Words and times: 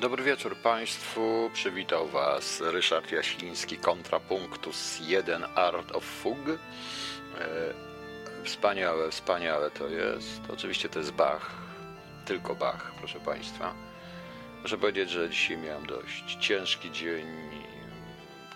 Dobry 0.00 0.24
wieczór 0.24 0.56
Państwu. 0.56 1.50
Przywitał 1.54 2.08
Was 2.08 2.60
Ryszard 2.60 3.12
Jasiński, 3.12 3.76
Kontrapunktus 3.76 5.00
1 5.00 5.44
Art 5.54 5.92
of 5.92 6.04
Fug. 6.04 6.38
E, 6.48 6.56
wspaniałe, 8.44 9.10
wspaniałe 9.10 9.70
to 9.70 9.88
jest. 9.88 10.40
Oczywiście 10.48 10.88
to 10.88 10.98
jest 10.98 11.12
Bach, 11.12 11.50
tylko 12.26 12.54
Bach, 12.54 12.92
proszę 12.98 13.20
Państwa. 13.20 13.74
Muszę 14.62 14.78
powiedzieć, 14.78 15.10
że 15.10 15.30
dzisiaj 15.30 15.56
miałem 15.58 15.86
dość 15.86 16.36
ciężki 16.40 16.90
dzień. 16.90 17.26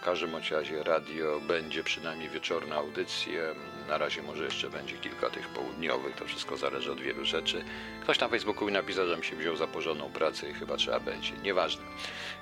W 0.01 0.05
każdym 0.05 0.37
razie 0.51 0.83
radio 0.83 1.41
będzie 1.41 1.85
przynajmniej 1.85 2.29
wieczorna 2.29 2.77
audycje. 2.77 3.55
Na 3.89 3.99
razie 3.99 4.23
może 4.23 4.45
jeszcze 4.45 4.71
będzie 4.71 4.97
kilka 4.97 5.31
tych 5.31 5.49
południowych, 5.49 6.17
to 6.17 6.25
wszystko 6.25 6.57
zależy 6.57 6.93
od 6.93 7.01
wielu 7.01 7.25
rzeczy. 7.25 7.65
Ktoś 8.03 8.21
na 8.21 8.29
Facebooku 8.29 8.67
mi 8.67 8.73
napisał, 8.73 9.07
że 9.07 9.17
mi 9.17 9.25
się 9.25 9.37
wziął 9.37 9.57
za 9.57 9.67
porządną 9.67 10.13
pracę 10.13 10.51
i 10.51 10.55
chyba 10.55 10.77
trzeba 10.77 11.01
będzie. 11.01 11.33
Nieważne. 11.43 11.83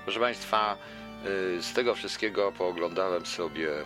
Proszę 0.05 0.21
Państwa, 0.21 0.77
y, 1.57 1.63
z 1.63 1.73
tego 1.73 1.95
wszystkiego 1.95 2.53
pooglądałem 2.53 3.27
sobie 3.27 3.81
y, 3.81 3.85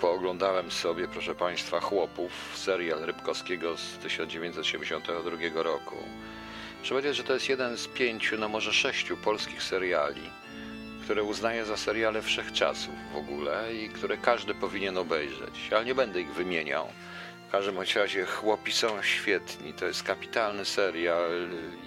pooglądałem 0.00 0.70
sobie, 0.70 1.08
proszę 1.08 1.34
Państwa, 1.34 1.80
Chłopów, 1.80 2.32
serial 2.54 3.00
Rybkowskiego 3.00 3.76
z 3.76 3.98
1972 3.98 5.62
roku. 5.62 5.96
Muszę 6.78 6.94
powiedzieć, 6.94 7.16
że 7.16 7.24
to 7.24 7.34
jest 7.34 7.48
jeden 7.48 7.76
z 7.76 7.88
pięciu, 7.88 8.38
no 8.38 8.48
może 8.48 8.72
sześciu 8.72 9.16
polskich 9.16 9.62
seriali, 9.62 10.30
które 11.04 11.22
uznaję 11.22 11.64
za 11.64 11.76
seriale 11.76 12.22
wszechczasów 12.22 12.94
w 13.12 13.16
ogóle 13.16 13.74
i 13.74 13.88
które 13.88 14.16
każdy 14.16 14.54
powinien 14.54 14.98
obejrzeć, 14.98 15.68
ale 15.70 15.84
nie 15.84 15.94
będę 15.94 16.20
ich 16.20 16.34
wymieniał. 16.34 16.88
W 17.48 17.52
każdym 17.52 17.76
razie 17.96 18.26
chłopi 18.26 18.72
są 18.72 19.02
świetni, 19.02 19.72
to 19.72 19.86
jest 19.86 20.02
kapitalny 20.02 20.64
serial. 20.64 21.30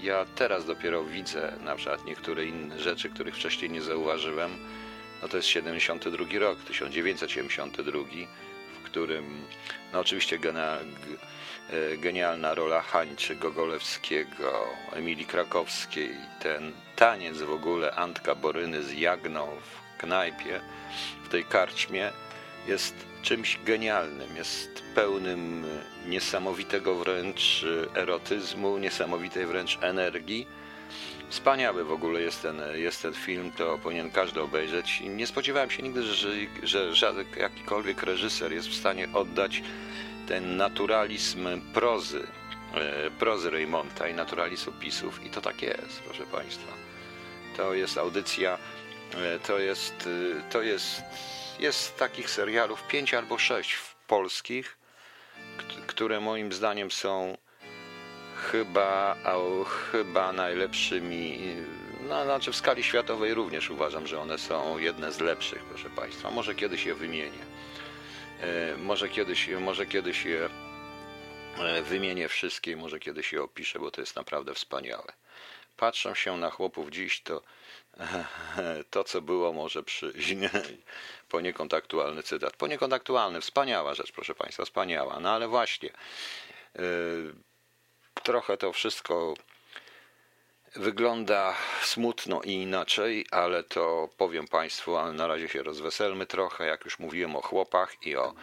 Ja 0.01 0.25
teraz 0.35 0.65
dopiero 0.65 1.03
widzę 1.03 1.53
na 1.63 1.75
przykład 1.75 2.05
niektóre 2.05 2.45
inne 2.45 2.79
rzeczy, 2.79 3.09
których 3.09 3.35
wcześniej 3.35 3.71
nie 3.71 3.81
zauważyłem. 3.81 4.51
No 5.21 5.27
to 5.27 5.37
jest 5.37 5.49
72 5.49 6.39
rok, 6.39 6.59
1972, 6.59 7.99
w 8.43 8.46
którym 8.89 9.45
no 9.93 9.99
oczywiście 9.99 10.39
E, 11.69 11.97
genialna 11.97 12.53
rola 12.53 12.81
Hańczy 12.81 13.35
Gogolewskiego, 13.35 14.67
Emilii 14.93 15.25
Krakowskiej, 15.25 16.09
ten 16.39 16.71
taniec 16.95 17.37
w 17.37 17.51
ogóle 17.51 17.91
Antka 17.91 18.35
Boryny 18.35 18.83
z 18.83 18.93
Jagną 18.93 19.47
w 19.47 20.01
knajpie, 20.01 20.61
w 21.23 21.29
tej 21.29 21.43
karczmie 21.43 22.11
jest 22.67 22.95
czymś 23.21 23.59
genialnym, 23.65 24.35
jest 24.35 24.83
pełnym 24.95 25.65
niesamowitego 26.05 26.95
wręcz 26.95 27.65
erotyzmu, 27.95 28.77
niesamowitej 28.77 29.45
wręcz 29.45 29.77
energii. 29.81 30.47
Wspaniały 31.29 31.83
w 31.83 31.91
ogóle 31.91 32.21
jest 32.21 32.41
ten, 32.41 32.61
jest 32.75 33.01
ten 33.01 33.13
film, 33.13 33.51
to 33.51 33.77
powinien 33.77 34.11
każdy 34.11 34.41
obejrzeć. 34.41 35.01
I 35.01 35.09
nie 35.09 35.27
spodziewałem 35.27 35.69
się 35.69 35.83
nigdy, 35.83 36.03
że, 36.03 36.29
że 36.63 36.95
żaden 36.95 37.25
jakikolwiek 37.37 38.03
reżyser 38.03 38.53
jest 38.53 38.67
w 38.67 38.75
stanie 38.75 39.07
oddać 39.13 39.63
ten 40.27 40.57
naturalizm 40.57 41.61
prozy, 41.73 42.27
e, 42.73 43.11
prozy 43.11 43.49
Raymonta 43.49 44.07
i 44.07 44.13
naturalizm 44.13 44.69
opisów 44.69 45.25
i 45.25 45.29
to 45.29 45.41
tak 45.41 45.61
jest, 45.61 46.01
proszę 46.05 46.23
Państwa. 46.23 46.73
To 47.57 47.73
jest 47.73 47.97
audycja, 47.97 48.57
e, 49.13 49.39
to 49.39 49.59
jest, 49.59 50.09
e, 50.37 50.51
to 50.51 50.61
jest, 50.61 51.01
jest 51.59 51.97
takich 51.97 52.29
serialów 52.29 52.87
pięć 52.87 53.13
albo 53.13 53.37
sześć 53.37 53.77
polskich, 54.07 54.77
które 55.87 56.19
moim 56.19 56.53
zdaniem 56.53 56.91
są 56.91 57.37
chyba, 58.37 59.15
chyba 59.91 60.33
najlepszymi, 60.33 61.39
no, 62.09 62.23
znaczy 62.23 62.51
w 62.51 62.55
skali 62.55 62.83
światowej 62.83 63.33
również 63.33 63.69
uważam, 63.69 64.07
że 64.07 64.19
one 64.19 64.37
są 64.37 64.77
jedne 64.77 65.11
z 65.11 65.19
lepszych, 65.19 65.63
proszę 65.63 65.89
Państwa. 65.89 66.31
Może 66.31 66.55
kiedyś 66.55 66.85
je 66.85 66.95
wymienię. 66.95 67.45
E, 68.41 68.77
może 68.77 69.09
kiedyś, 69.09 69.49
może 69.49 69.85
kiedyś 69.85 70.25
je 70.25 70.49
e, 71.59 71.81
wymienię 71.81 72.27
wszystkie, 72.27 72.77
może 72.77 72.99
kiedyś 72.99 73.33
je 73.33 73.43
opiszę, 73.43 73.79
bo 73.79 73.91
to 73.91 74.01
jest 74.01 74.15
naprawdę 74.15 74.53
wspaniałe. 74.53 75.13
Patrzą 75.77 76.15
się 76.15 76.37
na 76.37 76.49
chłopów 76.49 76.89
dziś, 76.89 77.21
to 77.21 77.41
to, 78.91 79.03
co 79.03 79.21
było, 79.21 79.53
może 79.53 79.83
przyjść. 79.83 80.35
Poniekąd 81.29 81.73
aktualny 81.73 82.23
cytat. 82.23 82.55
Poniekąd 82.55 82.93
aktualny, 82.93 83.41
wspaniała 83.41 83.93
rzecz, 83.93 84.11
proszę 84.11 84.35
Państwa, 84.35 84.65
wspaniała. 84.65 85.19
No 85.19 85.31
ale 85.31 85.47
właśnie, 85.47 85.89
yy, 86.75 87.33
trochę 88.23 88.57
to 88.57 88.73
wszystko 88.73 89.33
Wygląda 90.77 91.55
smutno 91.83 92.41
i 92.41 92.51
inaczej, 92.51 93.25
ale 93.31 93.63
to 93.63 94.09
powiem 94.17 94.47
Państwu, 94.47 94.97
ale 94.97 95.13
na 95.13 95.27
razie 95.27 95.49
się 95.49 95.63
rozweselmy 95.63 96.25
trochę, 96.25 96.65
jak 96.65 96.85
już 96.85 96.99
mówiłem 96.99 97.35
o 97.35 97.41
chłopach 97.41 97.95
i 98.01 98.15
o 98.15 98.33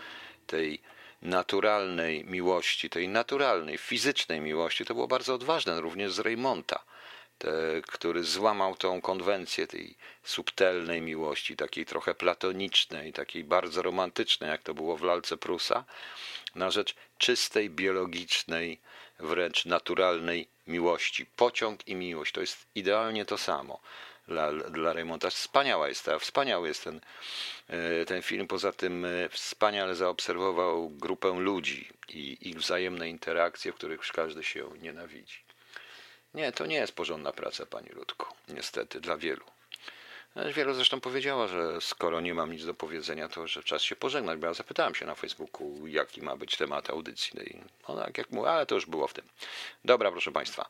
tej 0.47 0.81
naturalnej 1.23 2.25
miłości, 2.25 2.91
tej 2.91 3.09
naturalnej, 3.09 3.79
fizycznej 3.79 4.41
miłości. 4.41 4.85
To 4.85 4.95
było 4.95 5.07
bardzo 5.07 5.35
odważne 5.35 5.81
również 5.81 6.13
z 6.13 6.19
Raymonta, 6.19 6.85
który 7.87 8.25
złamał 8.25 8.77
tą 8.77 9.01
konwencję 9.01 9.67
tej 9.67 9.97
subtelnej 10.25 11.03
miłości, 11.03 11.57
takiej 11.57 11.87
trochę 11.87 12.15
platonicznej, 12.15 13.13
takiej 13.13 13.45
bardzo 13.45 13.83
romantycznej, 13.83 14.51
jak 14.51 14.63
to 14.63 14.75
było 14.75 14.97
w 14.97 15.03
lalce 15.03 15.37
Prusa, 15.37 15.85
na 16.55 16.71
rzecz 16.71 16.95
czystej, 17.19 17.71
biologicznej, 17.71 18.81
wręcz 19.19 19.65
naturalnej 19.65 20.49
miłości. 20.67 21.27
Pociąg 21.27 21.89
i 21.89 21.95
miłość 21.95 22.33
to 22.33 22.41
jest 22.41 22.67
idealnie 22.75 23.25
to 23.25 23.39
samo 23.39 23.81
dla, 24.29 24.53
dla 24.53 24.93
Raymonta. 24.93 25.31
Wspaniała 25.31 25.89
jest 25.89 26.05
ta, 26.05 26.19
wspaniały 26.19 26.69
jest 26.69 26.85
ten, 26.85 27.01
e, 27.69 28.05
ten 28.05 28.23
film. 28.23 28.47
Poza 28.47 28.73
tym 28.73 29.05
e, 29.05 29.29
wspaniale 29.29 29.95
zaobserwował 29.95 30.91
grupę 30.91 31.29
ludzi 31.29 31.89
i 32.09 32.49
ich 32.49 32.57
wzajemne 32.57 33.09
interakcje, 33.09 33.73
w 33.73 33.75
których 33.75 34.01
każdy 34.01 34.45
się 34.45 34.71
nienawidzi. 34.83 35.39
Nie, 36.35 36.53
to 36.53 36.67
nie 36.67 36.77
jest 36.77 36.93
porządna 36.93 37.33
praca, 37.33 37.67
pani 37.67 37.89
Ludku. 37.89 38.35
Niestety, 38.49 39.01
dla 39.01 39.17
wielu. 39.17 39.45
Wielu 40.37 40.75
zresztą 40.75 41.01
powiedziała, 41.01 41.49
że 41.49 41.81
skoro 41.81 42.21
nie 42.21 42.35
mam 42.35 42.53
nic 42.53 42.67
do 42.67 42.75
powiedzenia, 42.75 43.29
to 43.29 43.47
że 43.47 43.63
czas 43.63 43.83
się 43.83 43.97
pożegnać, 43.97 44.39
bo 44.39 44.47
ja 44.47 44.55
zapytałem 44.55 44.95
się 44.95 45.07
na 45.07 45.15
Facebooku, 45.15 45.87
jaki 45.87 46.23
ma 46.23 46.37
być 46.37 46.57
temat 46.57 46.91
audycji. 46.91 47.33
No 47.35 47.43
i 47.43 47.61
ona, 47.85 48.07
jak 48.17 48.31
mówię, 48.31 48.51
ale 48.51 48.67
to 48.67 48.75
już 48.75 48.87
było 48.87 49.07
w 49.07 49.15
tym. 49.15 49.25
Dobra, 49.85 50.11
proszę 50.11 50.33
Państwa. 50.33 50.69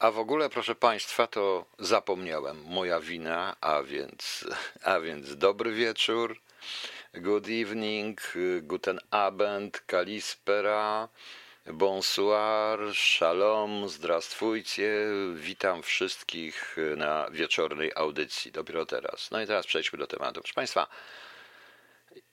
A 0.00 0.10
w 0.10 0.18
ogóle, 0.18 0.50
proszę 0.50 0.74
Państwa, 0.74 1.26
to 1.26 1.64
zapomniałem. 1.78 2.62
Moja 2.64 3.00
wina, 3.00 3.56
a 3.60 3.82
więc, 3.82 4.46
a 4.82 5.00
więc 5.00 5.36
dobry 5.36 5.72
wieczór, 5.72 6.40
good 7.14 7.46
evening, 7.48 8.20
guten 8.62 9.00
Abend, 9.10 9.80
kalispera. 9.86 11.08
Bonsoir, 11.72 12.94
shalom, 12.94 13.88
zdrastwujcie, 13.88 15.06
witam 15.34 15.82
wszystkich 15.82 16.76
na 16.96 17.30
wieczornej 17.30 17.92
audycji, 17.94 18.52
dopiero 18.52 18.86
teraz. 18.86 19.30
No 19.30 19.42
i 19.42 19.46
teraz 19.46 19.66
przejdźmy 19.66 19.98
do 19.98 20.06
tematu. 20.06 20.40
Proszę 20.40 20.54
Państwa, 20.54 20.86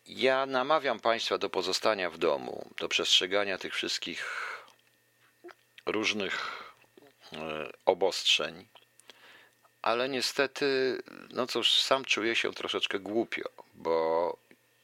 ja 0.06 0.46
namawiam 0.46 1.00
Państwa 1.00 1.38
do 1.38 1.50
pozostania 1.50 2.10
w 2.10 2.18
domu, 2.18 2.70
do 2.80 2.90
przestrzegania 2.90 3.58
tych 3.58 3.74
wszystkich 3.76 4.26
różnych 5.86 6.64
e, 7.34 7.72
obostrzeń, 7.86 8.68
ale 9.82 10.10
niestety, 10.10 10.98
no 11.30 11.48
cóż, 11.48 11.72
sam 11.72 12.06
czuję 12.06 12.36
się 12.36 12.54
troszeczkę 12.54 13.00
głupio, 13.00 13.50
bo 13.74 14.38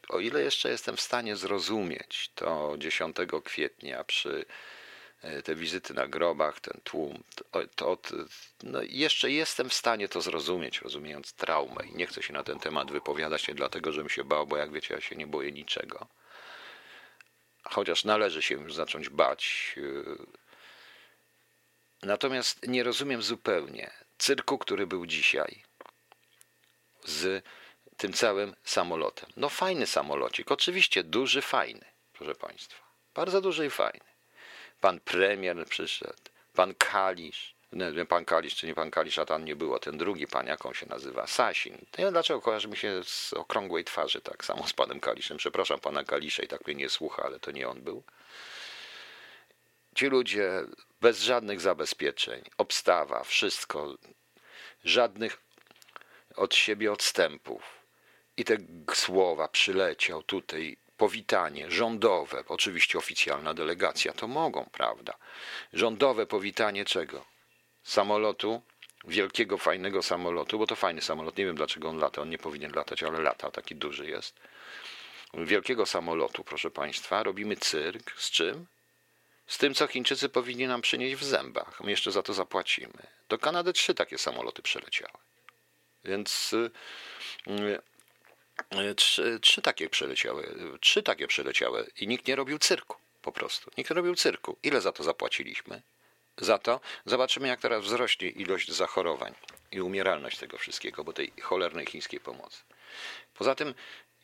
o 0.09 0.19
ile 0.19 0.44
jeszcze 0.44 0.69
jestem 0.69 0.97
w 0.97 1.01
stanie 1.01 1.35
zrozumieć 1.35 2.31
to 2.35 2.75
10 2.78 3.18
kwietnia 3.44 4.03
przy 4.03 4.45
e, 5.22 5.41
te 5.41 5.56
wizyty 5.56 5.94
na 5.94 6.07
grobach, 6.07 6.59
ten 6.59 6.81
tłum, 6.84 7.23
to, 7.35 7.68
to, 7.75 7.97
no 8.63 8.81
jeszcze 8.81 9.31
jestem 9.31 9.69
w 9.69 9.74
stanie 9.74 10.09
to 10.09 10.21
zrozumieć, 10.21 10.81
rozumiejąc 10.81 11.33
traumę 11.33 11.88
i 11.88 11.95
nie 11.95 12.07
chcę 12.07 12.24
się 12.24 12.33
na 12.33 12.44
ten 12.44 12.59
temat 12.59 12.92
wypowiadać 12.92 13.48
nie 13.48 13.56
dlatego, 13.56 13.92
żebym 13.92 14.09
się 14.09 14.24
bał, 14.24 14.48
bo 14.48 14.57
jak 14.57 14.71
wiecie, 14.71 14.94
ja 14.94 15.01
się 15.01 15.15
nie 15.15 15.27
boję 15.27 15.51
niczego. 15.51 16.07
Chociaż 17.63 18.06
należy 18.06 18.42
się 18.42 18.56
już 18.56 18.74
zacząć 18.74 19.10
bać. 19.10 19.75
E, 19.77 20.38
natomiast 22.07 22.68
nie 22.68 22.83
rozumiem 22.83 23.21
zupełnie 23.21 23.92
cyrku, 24.18 24.57
który 24.57 24.88
był 24.88 25.06
dzisiaj 25.06 25.63
z 27.06 27.44
tym 27.98 28.14
całym 28.14 28.56
samolotem. 28.64 29.30
No 29.38 29.50
fajny 29.50 29.88
samolocik, 29.88 30.52
oczywiście 30.52 31.04
duży, 31.04 31.42
fajny, 31.42 31.86
proszę 32.14 32.36
Państwa. 32.36 32.84
Bardzo 33.14 33.42
duży 33.42 33.66
i 33.66 33.70
fajny. 33.70 34.06
Pan 34.82 35.00
premier 35.00 35.66
przyszedł, 35.66 36.24
pan 36.54 36.76
Kalisz, 36.76 37.56
nie 37.72 38.06
pan 38.06 38.26
Kalisz 38.26 38.56
czy 38.56 38.68
nie 38.68 38.76
pan 38.76 38.92
Kalisz, 38.92 39.20
a 39.20 39.26
tam 39.26 39.46
nie 39.46 39.56
było, 39.56 39.80
ten 39.80 39.98
drugi 39.98 40.28
pan, 40.28 40.48
jak 40.48 40.66
on 40.66 40.74
się 40.74 40.86
nazywa, 40.86 41.28
Sasin. 41.28 41.74
Nie 41.74 42.04
wiem 42.04 42.12
dlaczego 42.12 42.42
kojarzy 42.42 42.68
mi 42.68 42.78
się 42.78 43.04
z 43.04 43.34
okrągłej 43.34 43.84
twarzy, 43.84 44.22
tak 44.22 44.46
samo 44.46 44.68
z 44.68 44.74
panem 44.74 45.00
Kaliszem. 45.00 45.38
Przepraszam 45.38 45.80
pana 45.80 46.04
Kalisza 46.04 46.44
i 46.44 46.48
tak 46.48 46.68
mnie 46.68 46.76
nie 46.76 46.90
słucha, 46.90 47.24
ale 47.24 47.40
to 47.40 47.52
nie 47.52 47.70
on 47.70 47.82
był. 47.82 48.04
Ci 49.96 50.08
ludzie 50.08 50.52
bez 51.02 51.22
żadnych 51.22 51.62
zabezpieczeń, 51.62 52.44
obstawa, 52.58 53.24
wszystko, 53.24 53.98
żadnych 54.84 55.38
od 56.36 56.56
siebie 56.56 56.92
odstępów. 56.92 57.76
I 58.38 58.45
te 58.45 58.57
słowa 58.94 59.48
przyleciał 59.48 60.24
tutaj, 60.24 60.78
powitanie 60.98 61.72
rządowe, 61.72 62.44
oczywiście 62.48 62.98
oficjalna 62.98 63.54
delegacja, 63.54 64.13
to 64.13 64.28
mogą, 64.28 64.69
prawda? 64.72 65.13
Rządowe 65.74 66.25
powitanie 66.25 66.86
czego? 66.86 67.25
Samolotu, 67.84 68.62
wielkiego, 69.04 69.57
fajnego 69.57 70.04
samolotu, 70.04 70.60
bo 70.60 70.68
to 70.68 70.75
fajny 70.75 71.01
samolot, 71.01 71.38
nie 71.38 71.45
wiem 71.45 71.56
dlaczego 71.56 71.89
on 71.89 71.98
lata, 71.98 72.22
on 72.22 72.30
nie 72.30 72.38
powinien 72.38 72.72
latać, 72.72 73.04
ale 73.04 73.22
lata, 73.22 73.51
taki 73.51 73.75
duży 73.75 74.10
jest. 74.10 74.39
Wielkiego 75.34 75.86
samolotu, 75.86 76.44
proszę 76.44 76.72
Państwa, 76.72 77.24
robimy 77.24 77.56
cyrk, 77.57 78.12
z 78.18 78.31
czym? 78.31 78.66
Z 79.48 79.57
tym, 79.57 79.74
co 79.74 79.88
Chińczycy 79.88 80.30
powinni 80.30 80.68
nam 80.68 80.81
przynieść 80.81 81.16
w 81.16 81.24
zębach. 81.24 81.81
My 81.81 81.92
jeszcze 81.92 82.12
za 82.12 82.24
to 82.24 82.34
zapłacimy. 82.34 83.07
Do 83.30 83.38
Kanady 83.38 83.74
trzy 83.74 83.94
takie 83.94 84.18
samoloty 84.18 84.62
przeleciały. 84.62 85.18
Więc 86.04 86.54
y, 86.54 86.72
y, 87.48 87.81
trzy, 88.95 89.39
trzy 89.42 89.62
takie 89.62 89.89
przeleciały. 89.89 90.56
Trzy 90.81 91.04
takie 91.04 91.27
przeleciały 91.27 91.92
i 91.95 92.07
nikt 92.07 92.27
nie 92.27 92.36
robił 92.36 92.59
cyrku. 92.59 92.98
Po 93.21 93.31
prostu. 93.31 93.71
Nikt 93.77 93.89
nie 93.89 93.95
robił 93.95 94.15
cyrku. 94.15 94.57
Ile 94.63 94.81
za 94.81 94.92
to 94.92 95.04
zapłaciliśmy? 95.04 95.81
Za 96.38 96.57
to 96.57 96.81
zobaczymy, 97.06 97.48
jak 97.48 97.62
teraz 97.62 97.83
wzrośnie 97.83 98.30
ilość 98.30 98.71
zachorowań 98.71 99.33
i 99.71 99.81
umieralność 99.81 100.38
tego 100.38 100.57
wszystkiego, 100.57 101.04
bo 101.04 101.13
tej 101.13 101.31
cholernej 101.42 101.86
chińskiej 101.86 102.19
pomocy. 102.19 102.63
Poza 103.33 103.56
tym 103.56 103.74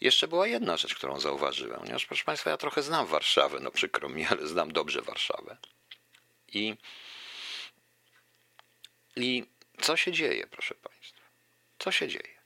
jeszcze 0.01 0.27
była 0.27 0.47
jedna 0.47 0.77
rzecz, 0.77 0.95
którą 0.95 1.19
zauważyłem, 1.19 1.79
ponieważ, 1.79 2.05
proszę 2.05 2.23
Państwa, 2.23 2.49
ja 2.49 2.57
trochę 2.57 2.83
znam 2.83 3.05
Warszawę, 3.05 3.59
no 3.59 3.71
przykro 3.71 4.09
mi, 4.09 4.25
ale 4.25 4.47
znam 4.47 4.73
dobrze 4.73 5.01
Warszawę. 5.01 5.57
I, 6.47 6.75
i 9.15 9.45
co 9.81 9.97
się 9.97 10.11
dzieje, 10.11 10.47
proszę 10.47 10.75
Państwa? 10.75 11.21
Co 11.79 11.91
się 11.91 12.07
dzieje? 12.07 12.42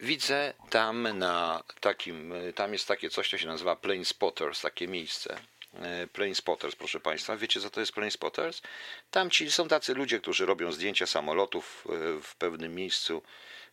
Widzę 0.00 0.54
tam 0.70 1.18
na 1.18 1.62
takim, 1.80 2.32
tam 2.54 2.72
jest 2.72 2.88
takie 2.88 3.10
coś, 3.10 3.30
co 3.30 3.38
się 3.38 3.46
nazywa 3.46 3.76
Plane 3.76 4.04
Spotters, 4.04 4.60
takie 4.60 4.88
miejsce. 4.88 5.38
E, 5.74 6.06
Plane 6.06 6.34
Spotters, 6.34 6.76
proszę 6.76 7.00
Państwa. 7.00 7.36
Wiecie, 7.36 7.60
co 7.60 7.70
to 7.70 7.80
jest 7.80 7.92
Plane 7.92 8.10
Spotters? 8.10 8.62
Tam 9.10 9.30
ci 9.30 9.50
są 9.50 9.68
tacy 9.68 9.94
ludzie, 9.94 10.20
którzy 10.20 10.46
robią 10.46 10.72
zdjęcia 10.72 11.06
samolotów 11.06 11.86
e, 11.88 12.20
w 12.22 12.36
pewnym 12.36 12.74
miejscu, 12.74 13.22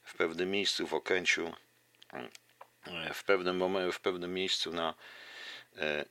w 0.03 0.15
pewnym 0.15 0.51
miejscu 0.51 0.87
w 0.87 0.93
Okęciu 0.93 1.53
w 3.13 3.23
pewnym 3.23 3.91
w 3.91 3.99
pewnym 3.99 4.33
miejscu 4.33 4.73
na 4.73 4.93
e, 5.77 6.05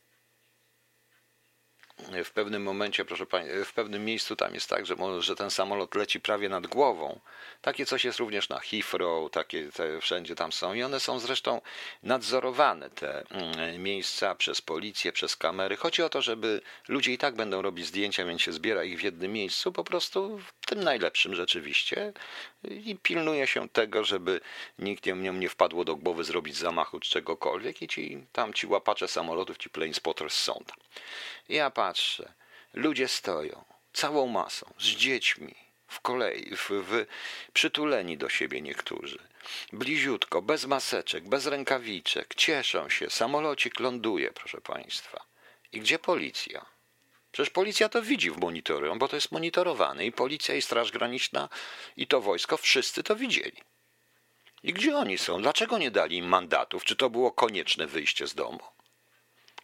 w 2.24 2.30
pewnym 2.30 2.62
momencie, 2.62 3.04
proszę 3.04 3.26
pani, 3.26 3.48
w 3.64 3.72
pewnym 3.72 4.04
miejscu 4.04 4.36
tam 4.36 4.54
jest 4.54 4.68
tak, 4.68 4.86
że, 4.86 4.96
że 5.18 5.36
ten 5.36 5.50
samolot 5.50 5.94
leci 5.94 6.20
prawie 6.20 6.48
nad 6.48 6.66
głową. 6.66 7.20
Takie 7.62 7.86
coś 7.86 8.04
jest 8.04 8.18
również 8.18 8.48
na 8.48 8.60
Heathrow, 8.60 9.30
takie 9.30 9.68
wszędzie 10.00 10.34
tam 10.34 10.52
są 10.52 10.74
i 10.74 10.82
one 10.82 11.00
są 11.00 11.18
zresztą 11.18 11.60
nadzorowane, 12.02 12.90
te 12.90 13.24
mm, 13.30 13.82
miejsca 13.82 14.34
przez 14.34 14.60
policję, 14.60 15.12
przez 15.12 15.36
kamery. 15.36 15.76
Chodzi 15.76 16.02
o 16.02 16.08
to, 16.08 16.22
żeby 16.22 16.60
ludzie 16.88 17.12
i 17.12 17.18
tak 17.18 17.34
będą 17.34 17.62
robić 17.62 17.86
zdjęcia, 17.86 18.24
więc 18.24 18.42
się 18.42 18.52
zbiera 18.52 18.84
ich 18.84 18.98
w 18.98 19.02
jednym 19.02 19.32
miejscu, 19.32 19.72
po 19.72 19.84
prostu 19.84 20.38
w 20.38 20.66
tym 20.66 20.84
najlepszym 20.84 21.34
rzeczywiście 21.34 22.12
i 22.64 22.96
pilnuje 23.02 23.46
się 23.46 23.68
tego, 23.68 24.04
żeby 24.04 24.40
nikt 24.78 25.06
nie, 25.06 25.14
nie 25.14 25.48
wpadło 25.48 25.84
do 25.84 25.96
głowy 25.96 26.24
zrobić 26.24 26.56
zamachu 26.56 27.00
czy 27.00 27.10
czegokolwiek 27.10 27.82
i 27.82 27.88
ci, 27.88 28.26
tam 28.32 28.52
ci 28.52 28.66
łapacze 28.66 29.08
samolotów, 29.08 29.58
ci 29.58 29.70
plane 29.70 29.94
spotters 29.94 30.34
są 30.34 30.64
tam. 30.66 30.76
Ja 31.48 31.70
patrzę, 31.70 32.32
ludzie 32.74 33.08
stoją. 33.08 33.64
Całą 33.92 34.26
masą, 34.26 34.74
z 34.78 34.84
dziećmi, 34.84 35.54
w 35.88 36.00
kolei, 36.00 36.56
w, 36.56 36.70
w, 36.70 37.06
przytuleni 37.52 38.18
do 38.18 38.28
siebie 38.28 38.60
niektórzy. 38.60 39.18
Bliziutko, 39.72 40.42
bez 40.42 40.64
maseczek, 40.64 41.28
bez 41.28 41.46
rękawiczek, 41.46 42.34
cieszą 42.34 42.88
się, 42.88 43.10
samolocik 43.10 43.80
ląduje, 43.80 44.30
proszę 44.30 44.60
Państwa. 44.60 45.24
I 45.72 45.80
gdzie 45.80 45.98
policja? 45.98 46.71
Przecież 47.32 47.50
policja 47.50 47.88
to 47.88 48.02
widzi 48.02 48.30
w 48.30 48.38
monitoru, 48.38 48.96
bo 48.96 49.08
to 49.08 49.16
jest 49.16 49.32
monitorowane 49.32 50.06
i 50.06 50.12
policja, 50.12 50.54
i 50.54 50.62
Straż 50.62 50.92
Graniczna, 50.92 51.48
i 51.96 52.06
to 52.06 52.20
wojsko, 52.20 52.56
wszyscy 52.56 53.02
to 53.02 53.16
widzieli. 53.16 53.56
I 54.62 54.72
gdzie 54.72 54.96
oni 54.96 55.18
są? 55.18 55.42
Dlaczego 55.42 55.78
nie 55.78 55.90
dali 55.90 56.16
im 56.16 56.26
mandatów? 56.26 56.84
Czy 56.84 56.96
to 56.96 57.10
było 57.10 57.32
konieczne 57.32 57.86
wyjście 57.86 58.26
z 58.26 58.34
domu? 58.34 58.60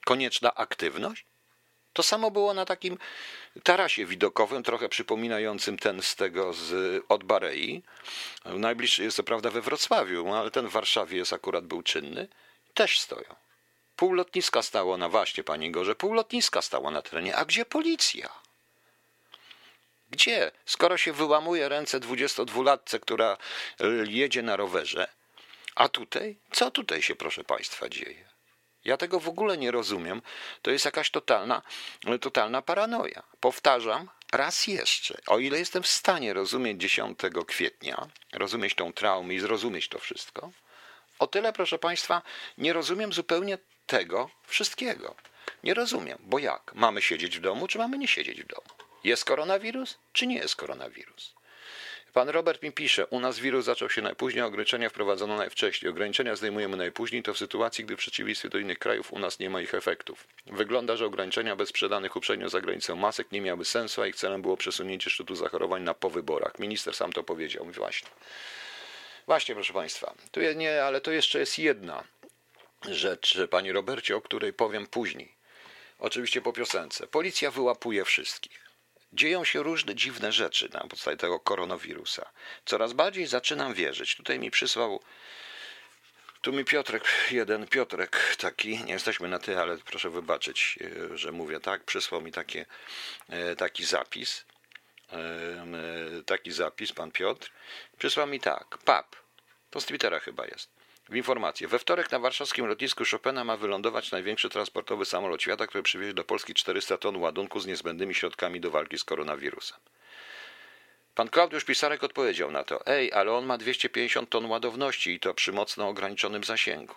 Konieczna 0.04 0.54
aktywność? 0.54 1.24
To 1.92 2.02
samo 2.02 2.30
było 2.30 2.54
na 2.54 2.64
takim 2.64 2.98
tarasie 3.62 4.06
widokowym, 4.06 4.62
trochę 4.62 4.88
przypominającym 4.88 5.78
ten 5.78 6.02
z 6.02 6.16
tego 6.16 6.52
z, 6.52 7.04
od 7.08 7.24
Barei. 7.24 7.82
Najbliższy 8.44 9.02
jest 9.04 9.16
to 9.16 9.22
prawda 9.22 9.50
we 9.50 9.60
Wrocławiu, 9.60 10.34
ale 10.34 10.50
ten 10.50 10.68
w 10.68 10.72
Warszawie 10.72 11.18
jest 11.18 11.32
akurat 11.32 11.66
był 11.66 11.82
czynny. 11.82 12.28
Też 12.74 13.00
stoją. 13.00 13.47
Pół 13.98 14.12
lotniska 14.12 14.62
stało 14.62 14.96
na 14.96 15.08
właśnie, 15.08 15.44
panie 15.44 15.72
Gorze, 15.72 15.94
pół 15.94 16.14
lotniska 16.14 16.62
stało 16.62 16.90
na 16.90 17.02
terenie. 17.02 17.36
A 17.36 17.44
gdzie 17.44 17.64
policja? 17.64 18.28
Gdzie? 20.10 20.50
Skoro 20.66 20.96
się 20.96 21.12
wyłamuje 21.12 21.68
ręce 21.68 22.00
22-latce, 22.00 23.00
która 23.00 23.36
jedzie 24.04 24.42
na 24.42 24.56
rowerze, 24.56 25.08
a 25.74 25.88
tutaj? 25.88 26.36
Co 26.52 26.70
tutaj 26.70 27.02
się, 27.02 27.14
proszę 27.14 27.44
państwa, 27.44 27.88
dzieje? 27.88 28.28
Ja 28.84 28.96
tego 28.96 29.20
w 29.20 29.28
ogóle 29.28 29.58
nie 29.58 29.70
rozumiem. 29.70 30.22
To 30.62 30.70
jest 30.70 30.84
jakaś 30.84 31.10
totalna, 31.10 31.62
totalna 32.20 32.62
paranoia. 32.62 33.22
Powtarzam 33.40 34.08
raz 34.32 34.66
jeszcze, 34.66 35.20
o 35.26 35.38
ile 35.38 35.58
jestem 35.58 35.82
w 35.82 35.88
stanie 35.88 36.34
rozumieć 36.34 36.80
10 36.80 37.18
kwietnia, 37.46 38.08
rozumieć 38.32 38.74
tą 38.74 38.92
traumę 38.92 39.34
i 39.34 39.40
zrozumieć 39.40 39.88
to 39.88 39.98
wszystko, 39.98 40.50
o 41.18 41.26
tyle, 41.26 41.52
proszę 41.52 41.78
Państwa, 41.78 42.22
nie 42.58 42.72
rozumiem 42.72 43.12
zupełnie 43.12 43.58
tego 43.88 44.30
wszystkiego. 44.46 45.14
Nie 45.64 45.74
rozumiem, 45.74 46.18
bo 46.20 46.38
jak? 46.38 46.72
Mamy 46.74 47.02
siedzieć 47.02 47.38
w 47.38 47.40
domu, 47.40 47.68
czy 47.68 47.78
mamy 47.78 47.98
nie 47.98 48.08
siedzieć 48.08 48.42
w 48.42 48.46
domu? 48.46 48.68
Jest 49.04 49.24
koronawirus, 49.24 49.98
czy 50.12 50.26
nie 50.26 50.36
jest 50.36 50.56
koronawirus? 50.56 51.34
Pan 52.12 52.28
Robert 52.28 52.62
mi 52.62 52.72
pisze, 52.72 53.06
u 53.06 53.20
nas 53.20 53.38
wirus 53.38 53.64
zaczął 53.64 53.90
się 53.90 54.02
najpóźniej, 54.02 54.44
ograniczenia 54.44 54.88
wprowadzono 54.88 55.36
najwcześniej. 55.36 55.90
Ograniczenia 55.90 56.36
zdejmujemy 56.36 56.76
najpóźniej, 56.76 57.22
to 57.22 57.34
w 57.34 57.38
sytuacji, 57.38 57.84
gdy 57.84 57.96
w 57.96 57.98
przeciwieństwie 57.98 58.48
do 58.48 58.58
innych 58.58 58.78
krajów 58.78 59.12
u 59.12 59.18
nas 59.18 59.38
nie 59.38 59.50
ma 59.50 59.60
ich 59.60 59.74
efektów. 59.74 60.26
Wygląda, 60.46 60.96
że 60.96 61.06
ograniczenia 61.06 61.56
bez 61.56 61.68
sprzedanych 61.68 62.16
uprzednio 62.16 62.48
za 62.48 62.60
granicą 62.60 62.96
masek 62.96 63.32
nie 63.32 63.40
miały 63.40 63.64
sensu, 63.64 64.02
a 64.02 64.06
ich 64.06 64.16
celem 64.16 64.42
było 64.42 64.56
przesunięcie 64.56 65.10
szczytu 65.10 65.34
zachorowań 65.34 65.82
na 65.82 65.94
po 65.94 66.10
wyborach. 66.10 66.58
Minister 66.58 66.94
sam 66.94 67.12
to 67.12 67.22
powiedział. 67.22 67.64
Właśnie. 67.64 68.08
Właśnie, 69.26 69.54
proszę 69.54 69.72
Państwa. 69.72 70.14
Tu 70.30 70.40
nie, 70.56 70.84
ale 70.84 71.00
to 71.00 71.10
jeszcze 71.10 71.38
jest 71.38 71.58
jedna 71.58 72.04
rzecz, 72.90 73.38
Panie 73.50 73.72
Robercie, 73.72 74.16
o 74.16 74.20
której 74.20 74.52
powiem 74.52 74.86
później. 74.86 75.34
Oczywiście 75.98 76.40
po 76.40 76.52
piosence. 76.52 77.06
Policja 77.06 77.50
wyłapuje 77.50 78.04
wszystkich 78.04 78.68
dzieją 79.12 79.44
się 79.44 79.62
różne 79.62 79.94
dziwne 79.94 80.32
rzeczy 80.32 80.68
na 80.72 80.80
podstawie 80.80 81.16
tego 81.16 81.40
koronawirusa. 81.40 82.30
Coraz 82.64 82.92
bardziej 82.92 83.26
zaczynam 83.26 83.74
wierzyć. 83.74 84.16
Tutaj 84.16 84.38
mi 84.38 84.50
przysłał, 84.50 85.02
tu 86.40 86.52
mi 86.52 86.64
Piotrek, 86.64 87.04
jeden 87.30 87.66
Piotrek 87.66 88.36
taki, 88.38 88.84
nie 88.84 88.92
jesteśmy 88.92 89.28
na 89.28 89.38
ty, 89.38 89.58
ale 89.58 89.78
proszę 89.78 90.10
wybaczyć, 90.10 90.78
e, 91.12 91.18
że 91.18 91.32
mówię 91.32 91.60
tak, 91.60 91.84
przysłał 91.84 92.20
mi 92.20 92.32
takie, 92.32 92.66
e, 93.28 93.56
taki 93.56 93.84
zapis, 93.84 94.44
e, 95.12 96.22
taki 96.26 96.52
zapis, 96.52 96.92
pan 96.92 97.10
Piotr, 97.10 97.50
przysłał 97.98 98.26
mi 98.26 98.40
tak, 98.40 98.78
pap, 98.78 99.16
to 99.70 99.80
z 99.80 99.86
Twittera 99.86 100.20
chyba 100.20 100.46
jest. 100.46 100.70
W 101.08 101.16
informację. 101.16 101.68
We 101.68 101.78
wtorek 101.78 102.12
na 102.12 102.18
warszawskim 102.18 102.66
lotnisku 102.66 103.04
Chopina 103.10 103.44
ma 103.44 103.56
wylądować 103.56 104.12
największy 104.12 104.48
transportowy 104.48 105.04
samolot 105.04 105.42
świata, 105.42 105.66
który 105.66 105.82
przywiezie 105.82 106.14
do 106.14 106.24
Polski 106.24 106.54
400 106.54 106.98
ton 106.98 107.16
ładunku 107.16 107.60
z 107.60 107.66
niezbędnymi 107.66 108.14
środkami 108.14 108.60
do 108.60 108.70
walki 108.70 108.98
z 108.98 109.04
koronawirusem. 109.04 109.78
Pan 111.14 111.28
Klaudiusz 111.28 111.64
Pisarek 111.64 112.04
odpowiedział 112.04 112.50
na 112.50 112.64
to: 112.64 112.86
Ej, 112.86 113.12
ale 113.12 113.32
on 113.32 113.46
ma 113.46 113.58
250 113.58 114.30
ton 114.30 114.44
ładowności 114.46 115.10
i 115.10 115.20
to 115.20 115.34
przy 115.34 115.52
mocno 115.52 115.88
ograniczonym 115.88 116.44
zasięgu. 116.44 116.94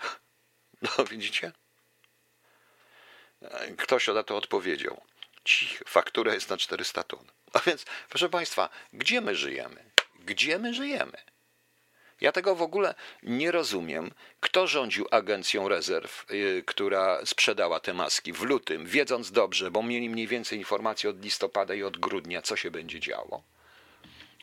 No, 0.82 1.04
widzicie? 1.04 1.52
Ktoś 3.78 4.06
na 4.06 4.22
to 4.22 4.36
odpowiedział. 4.36 5.02
Cich, 5.44 5.82
faktura 5.86 6.34
jest 6.34 6.50
na 6.50 6.56
400 6.56 7.02
ton. 7.02 7.26
A 7.52 7.58
więc, 7.58 7.84
proszę 8.08 8.28
Państwa, 8.28 8.68
gdzie 8.92 9.20
my 9.20 9.36
żyjemy? 9.36 9.90
Gdzie 10.28 10.58
my 10.58 10.74
żyjemy? 10.74 11.18
Ja 12.20 12.32
tego 12.32 12.54
w 12.54 12.62
ogóle 12.62 12.94
nie 13.22 13.50
rozumiem. 13.50 14.10
Kto 14.40 14.66
rządził 14.66 15.06
agencją 15.10 15.68
rezerw, 15.68 16.26
yy, 16.30 16.62
która 16.66 17.26
sprzedała 17.26 17.80
te 17.80 17.94
maski 17.94 18.32
w 18.32 18.42
lutym, 18.42 18.86
wiedząc 18.86 19.32
dobrze, 19.32 19.70
bo 19.70 19.82
mieli 19.82 20.10
mniej 20.10 20.26
więcej 20.26 20.58
informacji 20.58 21.08
od 21.08 21.22
listopada 21.22 21.74
i 21.74 21.82
od 21.82 21.98
grudnia, 21.98 22.42
co 22.42 22.56
się 22.56 22.70
będzie 22.70 23.00
działo? 23.00 23.42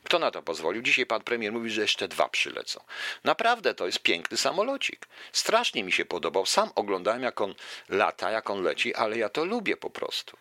Kto 0.03 0.19
na 0.19 0.31
to 0.31 0.41
pozwolił? 0.41 0.81
Dzisiaj 0.81 1.05
pan 1.05 1.21
premier 1.21 1.53
mówi, 1.53 1.69
że 1.69 1.81
jeszcze 1.81 2.07
dwa 2.07 2.29
przylecą. 2.29 2.83
Naprawdę 3.23 3.73
to 3.73 3.85
jest 3.85 3.99
piękny 3.99 4.37
samolocik. 4.37 5.07
Strasznie 5.31 5.83
mi 5.83 5.91
się 5.91 6.05
podobał. 6.05 6.45
Sam 6.45 6.69
oglądałem, 6.75 7.23
jak 7.23 7.41
on 7.41 7.55
lata, 7.89 8.31
jak 8.31 8.49
on 8.49 8.63
leci, 8.63 8.95
ale 8.95 9.17
ja 9.17 9.29
to 9.29 9.45
lubię 9.45 9.77
po 9.77 9.89
prostu. 9.89 10.37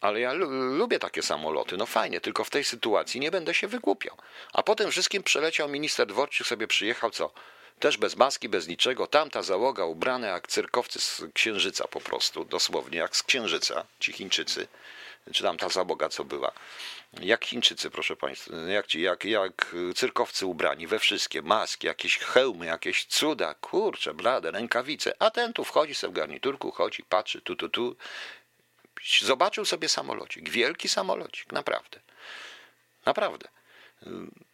Ale 0.00 0.20
ja 0.20 0.32
lubię 0.78 0.98
takie 0.98 1.22
samoloty, 1.22 1.76
no 1.76 1.86
fajnie, 1.86 2.20
tylko 2.20 2.44
w 2.44 2.50
tej 2.50 2.64
sytuacji 2.64 3.20
nie 3.20 3.30
będę 3.30 3.54
się 3.54 3.68
wygłupiał. 3.68 4.16
A 4.52 4.62
potem 4.62 4.90
wszystkim 4.90 5.22
przeleciał 5.22 5.68
minister 5.68 6.06
Dworczyk, 6.06 6.46
sobie 6.46 6.66
przyjechał, 6.66 7.10
co? 7.10 7.30
Też 7.78 7.98
bez 7.98 8.16
maski, 8.16 8.48
bez 8.48 8.68
niczego. 8.68 9.06
Tamta 9.06 9.42
załoga 9.42 9.84
ubrana 9.84 10.26
jak 10.26 10.48
cyrkowcy 10.48 11.00
z 11.00 11.22
księżyca 11.34 11.88
po 11.88 12.00
prostu, 12.00 12.44
dosłownie 12.44 12.98
jak 12.98 13.16
z 13.16 13.22
księżyca, 13.22 13.86
ci 14.00 14.12
Chińczycy, 14.12 14.68
czy 15.32 15.42
tam 15.42 15.56
ta 15.56 15.68
załoga 15.68 16.08
co 16.08 16.24
była. 16.24 16.52
Jak 17.20 17.44
Chińczycy, 17.44 17.90
proszę 17.90 18.16
Państwa, 18.16 18.56
jak, 18.56 18.94
jak, 18.94 19.24
jak 19.24 19.76
cyrkowcy 19.94 20.46
ubrani 20.46 20.86
we 20.86 20.98
wszystkie, 20.98 21.42
maski, 21.42 21.86
jakieś 21.86 22.18
hełmy, 22.18 22.66
jakieś 22.66 23.04
cuda, 23.04 23.54
kurcze, 23.54 24.14
blade, 24.14 24.50
rękawice, 24.50 25.14
a 25.18 25.30
ten 25.30 25.52
tu 25.52 25.64
wchodzi 25.64 25.94
sobie 25.94 26.10
w 26.10 26.16
garniturku, 26.16 26.70
chodzi, 26.70 27.02
patrzy, 27.02 27.40
tu, 27.40 27.56
tu, 27.56 27.68
tu. 27.68 27.96
Zobaczył 29.22 29.64
sobie 29.64 29.88
samolocik, 29.88 30.48
wielki 30.48 30.88
samolocik, 30.88 31.52
naprawdę. 31.52 32.00
Naprawdę. 33.06 33.48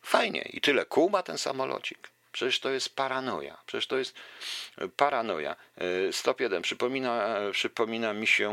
Fajnie. 0.02 0.42
I 0.52 0.60
tyle 0.60 0.86
kół 0.86 1.10
ma 1.10 1.22
ten 1.22 1.38
samolocik. 1.38 2.13
Przecież 2.34 2.60
to 2.60 2.70
jest 2.70 2.96
paranoja. 2.96 3.58
Przecież 3.66 3.86
to 3.86 3.98
jest 3.98 4.14
e, 4.78 4.88
paranoja. 4.88 5.56
E, 5.78 6.12
stop 6.12 6.40
1. 6.40 6.62
Przypomina, 6.62 7.36
przypomina 7.52 8.12
mi 8.12 8.26
się 8.26 8.50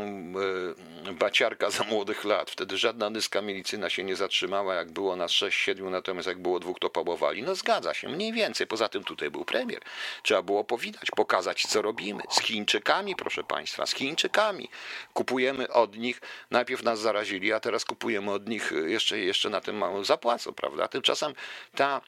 e, 1.06 1.12
baciarka 1.12 1.70
za 1.70 1.84
młodych 1.84 2.24
lat. 2.24 2.50
Wtedy 2.50 2.76
żadna 2.76 3.10
dyska 3.10 3.42
milicyjna 3.42 3.90
się 3.90 4.04
nie 4.04 4.16
zatrzymała, 4.16 4.74
jak 4.74 4.92
było 4.92 5.16
nas 5.16 5.30
6-7, 5.30 5.90
natomiast 5.90 6.28
jak 6.28 6.38
było 6.38 6.60
dwóch, 6.60 6.78
to 6.78 6.90
pałowali. 6.90 7.42
No 7.42 7.54
zgadza 7.54 7.94
się, 7.94 8.08
mniej 8.08 8.32
więcej. 8.32 8.66
Poza 8.66 8.88
tym 8.88 9.04
tutaj 9.04 9.30
był 9.30 9.44
premier. 9.44 9.80
Trzeba 10.22 10.42
było 10.42 10.64
powidać, 10.64 11.10
pokazać, 11.16 11.62
co 11.62 11.82
robimy. 11.82 12.22
Z 12.30 12.40
Chińczykami, 12.40 13.16
proszę 13.16 13.44
Państwa, 13.44 13.86
z 13.86 13.94
Chińczykami. 13.94 14.68
Kupujemy 15.12 15.72
od 15.72 15.96
nich, 15.96 16.20
najpierw 16.50 16.82
nas 16.82 17.00
zarazili, 17.00 17.52
a 17.52 17.60
teraz 17.60 17.84
kupujemy 17.84 18.30
od 18.32 18.48
nich, 18.48 18.72
jeszcze, 18.86 19.18
jeszcze 19.18 19.50
na 19.50 19.60
tym 19.60 19.76
mało 19.76 20.04
zapłacą, 20.04 20.52
prawda? 20.52 20.88
Tymczasem 20.88 21.34
ta 21.74 22.00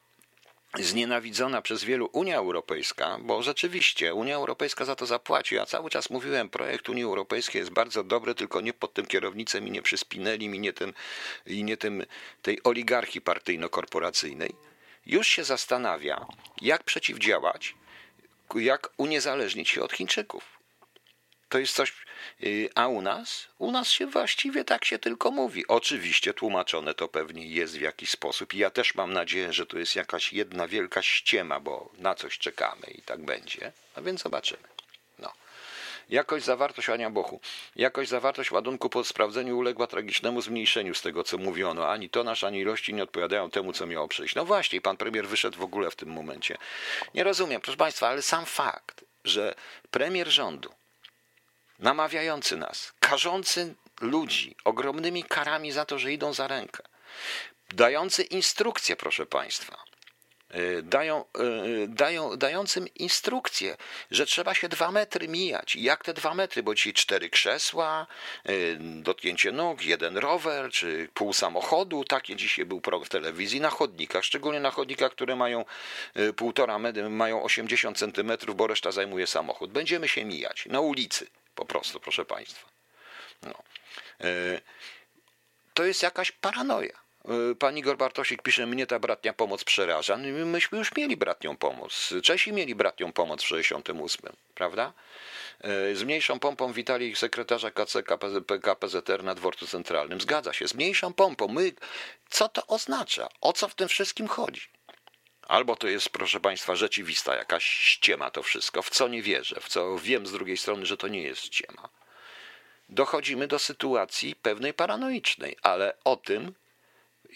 znienawidzona 0.80 1.62
przez 1.62 1.84
wielu 1.84 2.08
Unia 2.12 2.36
Europejska, 2.36 3.18
bo 3.20 3.42
rzeczywiście 3.42 4.14
Unia 4.14 4.36
Europejska 4.36 4.84
za 4.84 4.96
to 4.96 5.06
zapłaci. 5.06 5.54
Ja 5.54 5.66
cały 5.66 5.90
czas 5.90 6.10
mówiłem, 6.10 6.48
projekt 6.48 6.88
Unii 6.88 7.04
Europejskiej 7.04 7.60
jest 7.60 7.72
bardzo 7.72 8.04
dobry, 8.04 8.34
tylko 8.34 8.60
nie 8.60 8.72
pod 8.72 8.94
tym 8.94 9.06
kierownicem 9.06 9.68
i 9.68 9.70
nie 9.70 9.82
przyspinęli 9.82 10.48
mi 10.48 10.58
nie 10.58 10.72
tym, 10.72 10.94
i 11.46 11.64
nie 11.64 11.76
tym 11.76 12.02
tej 12.42 12.62
oligarchii 12.64 13.20
partyjno-korporacyjnej. 13.20 14.54
Już 15.06 15.28
się 15.28 15.44
zastanawia, 15.44 16.26
jak 16.60 16.82
przeciwdziałać, 16.84 17.74
jak 18.54 18.90
uniezależnić 18.96 19.68
się 19.68 19.82
od 19.82 19.92
Chińczyków. 19.92 20.53
To 21.54 21.58
jest 21.58 21.74
coś. 21.74 21.92
Y, 22.42 22.68
a 22.74 22.88
u 22.88 23.02
nas? 23.02 23.48
U 23.58 23.70
nas 23.72 23.88
się 23.88 24.06
właściwie 24.06 24.64
tak 24.64 24.84
się 24.84 24.98
tylko 24.98 25.30
mówi. 25.30 25.66
Oczywiście 25.66 26.34
tłumaczone 26.34 26.94
to 26.94 27.08
pewnie 27.08 27.46
jest 27.46 27.78
w 27.78 27.80
jakiś 27.80 28.10
sposób 28.10 28.54
i 28.54 28.58
ja 28.58 28.70
też 28.70 28.94
mam 28.94 29.12
nadzieję, 29.12 29.52
że 29.52 29.66
to 29.66 29.78
jest 29.78 29.96
jakaś 29.96 30.32
jedna 30.32 30.68
wielka 30.68 31.02
ściema, 31.02 31.60
bo 31.60 31.92
na 31.98 32.14
coś 32.14 32.38
czekamy 32.38 32.86
i 32.94 33.02
tak 33.02 33.24
będzie. 33.24 33.72
A 33.94 34.00
więc 34.00 34.22
zobaczymy. 34.22 34.62
No. 35.18 35.32
Jakość 36.10 36.44
zawartość 36.44 36.88
Ania 36.88 37.10
Bochu. 37.10 37.40
Jakość 37.76 38.10
zawartość 38.10 38.50
ładunku 38.50 38.90
po 38.90 39.04
sprawdzeniu 39.04 39.58
uległa 39.58 39.86
tragicznemu 39.86 40.42
zmniejszeniu 40.42 40.94
z 40.94 41.02
tego, 41.02 41.24
co 41.24 41.38
mówiono. 41.38 41.88
Ani 41.88 42.10
to 42.10 42.24
nasz, 42.24 42.44
ani 42.44 42.58
ilości 42.58 42.94
nie 42.94 43.02
odpowiadają 43.02 43.50
temu, 43.50 43.72
co 43.72 43.86
miało 43.86 44.08
przyjść. 44.08 44.34
No 44.34 44.44
właśnie, 44.44 44.80
pan 44.80 44.96
premier 44.96 45.28
wyszedł 45.28 45.58
w 45.58 45.62
ogóle 45.62 45.90
w 45.90 45.96
tym 45.96 46.08
momencie. 46.08 46.56
Nie 47.14 47.24
rozumiem, 47.24 47.60
proszę 47.60 47.76
państwa, 47.76 48.08
ale 48.08 48.22
sam 48.22 48.46
fakt, 48.46 49.04
że 49.24 49.54
premier 49.90 50.28
rządu 50.28 50.70
namawiający 51.78 52.56
nas, 52.56 52.92
karzący 53.00 53.74
ludzi 54.00 54.56
ogromnymi 54.64 55.24
karami 55.24 55.72
za 55.72 55.84
to, 55.84 55.98
że 55.98 56.12
idą 56.12 56.32
za 56.32 56.48
rękę, 56.48 56.82
dający 57.74 58.22
instrukcje, 58.22 58.96
proszę 58.96 59.26
Państwa, 59.26 59.84
e, 60.50 60.82
dają, 60.82 61.24
e, 61.24 61.86
dają, 61.88 62.36
dającym 62.36 62.88
instrukcje, 62.94 63.76
że 64.10 64.26
trzeba 64.26 64.54
się 64.54 64.68
dwa 64.68 64.90
metry 64.90 65.28
mijać. 65.28 65.76
Jak 65.76 66.04
te 66.04 66.14
dwa 66.14 66.34
metry? 66.34 66.62
Bo 66.62 66.74
dzisiaj 66.74 66.92
cztery 66.92 67.30
krzesła, 67.30 68.06
e, 68.44 68.52
dotknięcie 68.78 69.52
nóg, 69.52 69.82
jeden 69.82 70.16
rower, 70.16 70.70
czy 70.70 71.08
pół 71.14 71.32
samochodu. 71.32 72.04
Takie 72.04 72.36
dzisiaj 72.36 72.64
był 72.64 72.80
program 72.80 73.06
w 73.06 73.08
telewizji 73.08 73.60
na 73.60 73.70
chodnikach, 73.70 74.24
szczególnie 74.24 74.60
na 74.60 74.70
chodnikach, 74.70 75.12
które 75.12 75.36
mają 75.36 75.64
półtora 76.36 76.78
metry, 76.78 77.10
mają 77.10 77.42
80 77.42 77.98
centymetrów, 77.98 78.56
bo 78.56 78.66
reszta 78.66 78.92
zajmuje 78.92 79.26
samochód. 79.26 79.72
Będziemy 79.72 80.08
się 80.08 80.24
mijać 80.24 80.66
na 80.66 80.80
ulicy. 80.80 81.26
Po 81.54 81.64
prostu, 81.64 82.00
proszę 82.00 82.24
Państwa. 82.24 82.68
No. 83.42 83.62
E, 84.20 84.60
to 85.74 85.84
jest 85.84 86.02
jakaś 86.02 86.32
paranoja. 86.32 87.04
E, 87.24 87.54
pani 87.54 87.82
Gorbartosik 87.82 88.42
pisze, 88.42 88.66
mnie 88.66 88.86
ta 88.86 88.98
bratnia 88.98 89.32
pomoc 89.32 89.64
przeraża. 89.64 90.16
No 90.16 90.46
myśmy 90.46 90.78
już 90.78 90.96
mieli 90.96 91.16
bratnią 91.16 91.56
pomoc. 91.56 92.14
Czesi 92.22 92.52
mieli 92.52 92.74
bratnią 92.74 93.12
pomoc 93.12 93.42
w 93.42 93.46
68, 93.46 94.32
prawda? 94.54 94.92
E, 95.60 95.94
z 95.94 96.02
mniejszą 96.02 96.38
pompą 96.38 96.72
witali 96.72 97.08
ich 97.08 97.18
sekretarza 97.18 97.70
KC 97.70 98.02
KPZR 98.62 99.24
na 99.24 99.34
dworcu 99.34 99.66
centralnym. 99.66 100.20
Zgadza 100.20 100.52
się, 100.52 100.68
z 100.68 100.74
mniejszą 100.74 101.12
pompą. 101.12 101.48
My, 101.48 101.72
co 102.30 102.48
to 102.48 102.66
oznacza? 102.66 103.28
O 103.40 103.52
co 103.52 103.68
w 103.68 103.74
tym 103.74 103.88
wszystkim 103.88 104.28
chodzi? 104.28 104.73
Albo 105.48 105.76
to 105.76 105.88
jest, 105.88 106.08
proszę 106.08 106.40
Państwa, 106.40 106.76
rzeczywista 106.76 107.36
jakaś 107.36 107.64
ściema 107.64 108.30
to 108.30 108.42
wszystko, 108.42 108.82
w 108.82 108.90
co 108.90 109.08
nie 109.08 109.22
wierzę, 109.22 109.60
w 109.60 109.68
co 109.68 109.98
wiem 109.98 110.26
z 110.26 110.32
drugiej 110.32 110.56
strony, 110.56 110.86
że 110.86 110.96
to 110.96 111.08
nie 111.08 111.22
jest 111.22 111.44
ściema. 111.44 111.88
Dochodzimy 112.88 113.46
do 113.46 113.58
sytuacji 113.58 114.36
pewnej 114.36 114.74
paranoicznej, 114.74 115.56
ale 115.62 115.96
o 116.04 116.16
tym 116.16 116.54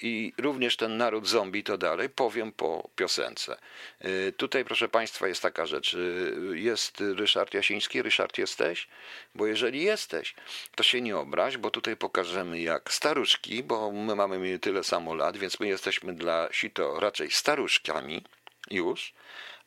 i 0.02 0.32
również 0.38 0.76
ten 0.76 0.96
naród 0.96 1.28
zombie 1.28 1.62
to 1.62 1.78
dalej 1.78 2.10
powiem 2.10 2.52
po 2.52 2.90
piosence. 2.96 3.56
Y, 4.04 4.32
tutaj, 4.36 4.64
proszę 4.64 4.88
Państwa, 4.88 5.28
jest 5.28 5.42
taka 5.42 5.66
rzecz. 5.66 5.94
Y, 5.94 6.52
jest 6.54 7.00
Ryszard 7.00 7.54
Jasiński. 7.54 8.02
Ryszard, 8.02 8.38
jesteś? 8.38 8.88
Bo 9.34 9.46
jeżeli 9.46 9.82
jesteś, 9.82 10.34
to 10.74 10.82
się 10.82 11.00
nie 11.00 11.16
obraź, 11.16 11.56
bo 11.56 11.70
tutaj 11.70 11.96
pokażemy 11.96 12.60
jak 12.60 12.92
staruszki, 12.92 13.62
bo 13.62 13.92
my 13.92 14.14
mamy 14.14 14.58
tyle 14.58 14.84
samo 14.84 15.14
lat, 15.14 15.36
więc 15.36 15.60
my 15.60 15.68
jesteśmy 15.68 16.14
dla 16.14 16.48
sito 16.52 17.00
raczej 17.00 17.30
staruszkami 17.30 18.24
już, 18.70 19.12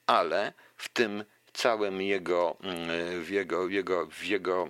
ale 0.07 0.53
w 0.77 0.89
tym 0.89 1.23
całym 1.53 2.01
jego, 2.01 2.57
w 3.23 3.29
jego, 3.29 3.67
jego, 3.67 4.07
w 4.07 4.23
jego 4.23 4.67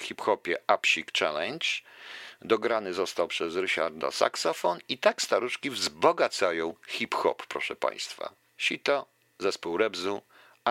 hip-hopie 0.00 0.56
Upsik 0.74 1.12
Challenge 1.18 1.66
Dograny 2.42 2.94
został 2.94 3.28
przez 3.28 3.56
Ryszarda 3.56 4.10
saksofon 4.10 4.78
i 4.88 4.98
tak 4.98 5.22
staruszki 5.22 5.70
wzbogacają 5.70 6.74
hip-hop, 6.88 7.46
proszę 7.46 7.76
Państwa. 7.76 8.32
Sito, 8.58 9.06
zespół 9.38 9.76
Rebzu, 9.76 10.22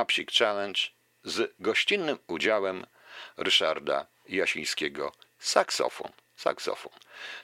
Upsik 0.01 0.31
Challenge 0.31 0.79
z 1.23 1.53
gościnnym 1.59 2.17
udziałem 2.27 2.85
Ryszarda 3.37 4.05
Jasińskiego. 4.27 5.11
Saksofon, 5.39 6.11
saksofon. 6.35 6.93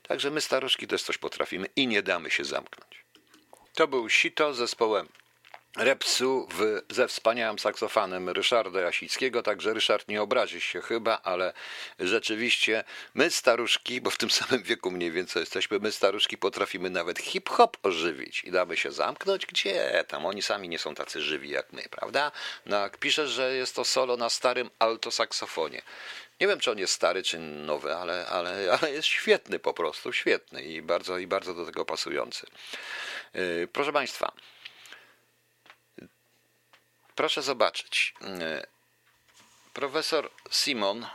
Także 0.03 0.31
my 0.31 0.41
staruszki 0.41 0.87
też 0.87 1.03
coś 1.03 1.17
potrafimy 1.17 1.67
i 1.75 1.87
nie 1.87 2.03
damy 2.03 2.31
się 2.31 2.45
zamknąć. 2.45 3.05
To 3.73 3.87
był 3.87 4.09
Sito 4.09 4.53
z 4.53 4.57
zespołem 4.57 5.07
Repsu 5.77 6.47
w, 6.51 6.81
ze 6.89 7.07
wspaniałym 7.07 7.59
saksofonem 7.59 8.29
Ryszarda 8.29 8.81
Jasickiego, 8.81 9.43
także 9.43 9.73
Ryszard 9.73 10.07
nie 10.07 10.21
obrazi 10.21 10.61
się 10.61 10.81
chyba, 10.81 11.19
ale 11.23 11.53
rzeczywiście 11.99 12.83
my 13.13 13.31
staruszki, 13.31 14.01
bo 14.01 14.09
w 14.09 14.17
tym 14.17 14.31
samym 14.41 14.63
wieku 14.63 14.91
mniej 14.91 15.11
więcej 15.11 15.39
jesteśmy, 15.39 15.79
my 15.79 15.91
staruszki 15.91 16.37
potrafimy 16.37 16.89
nawet 16.89 17.19
hip-hop 17.19 17.77
ożywić 17.83 18.43
i 18.43 18.51
damy 18.51 18.77
się 18.77 18.91
zamknąć, 18.91 19.45
gdzie 19.45 20.03
tam 20.07 20.25
oni 20.25 20.41
sami 20.41 20.69
nie 20.69 20.79
są 20.79 20.95
tacy 20.95 21.21
żywi 21.21 21.49
jak 21.49 21.73
my, 21.73 21.83
prawda? 21.91 22.31
No, 22.65 22.79
jak 22.79 22.97
piszesz, 22.97 23.29
że 23.29 23.55
jest 23.55 23.75
to 23.75 23.85
solo 23.85 24.17
na 24.17 24.29
starym 24.29 24.69
altosaksofonie. 24.79 25.81
Nie 26.41 26.47
wiem, 26.47 26.59
czy 26.59 26.71
on 26.71 26.79
jest 26.79 26.93
stary, 26.93 27.23
czy 27.23 27.39
nowy, 27.39 27.95
ale, 27.95 28.27
ale, 28.27 28.77
ale 28.81 28.91
jest 28.91 29.07
świetny 29.07 29.59
po 29.59 29.73
prostu, 29.73 30.13
świetny 30.13 30.63
i 30.63 30.81
bardzo, 30.81 31.17
i 31.17 31.27
bardzo 31.27 31.53
do 31.53 31.65
tego 31.65 31.85
pasujący. 31.85 32.47
Yy, 33.33 33.67
proszę 33.73 33.93
Państwa, 33.93 34.31
Proszę 37.15 37.41
zobaczyć. 37.41 38.13
E, 38.21 38.67
profesor 39.73 40.29
Simon, 40.51 41.05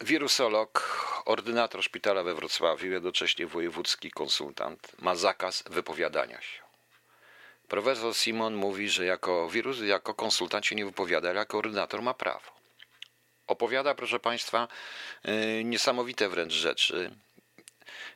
wirusolog, 0.00 1.00
ordynator 1.24 1.82
szpitala 1.82 2.22
we 2.22 2.34
Wrocławiu, 2.34 2.90
jednocześnie 2.92 3.46
wojewódzki 3.46 4.10
konsultant, 4.10 4.92
ma 4.98 5.14
zakaz 5.14 5.64
wypowiadania 5.70 6.40
się. 6.40 6.60
Profesor 7.68 8.14
Simon 8.14 8.54
mówi, 8.54 8.88
że 8.88 9.04
jako 9.04 9.48
wirus, 9.48 9.80
jako 9.80 10.14
konsultant 10.14 10.66
się 10.66 10.74
nie 10.74 10.84
wypowiada, 10.84 11.28
ale 11.30 11.38
jako 11.38 11.58
ordynator 11.58 12.02
ma 12.02 12.14
prawo. 12.14 12.50
Opowiada, 13.46 13.94
proszę 13.94 14.20
Państwa, 14.20 14.68
e, 15.22 15.64
niesamowite 15.64 16.28
wręcz 16.28 16.52
rzeczy. 16.52 17.10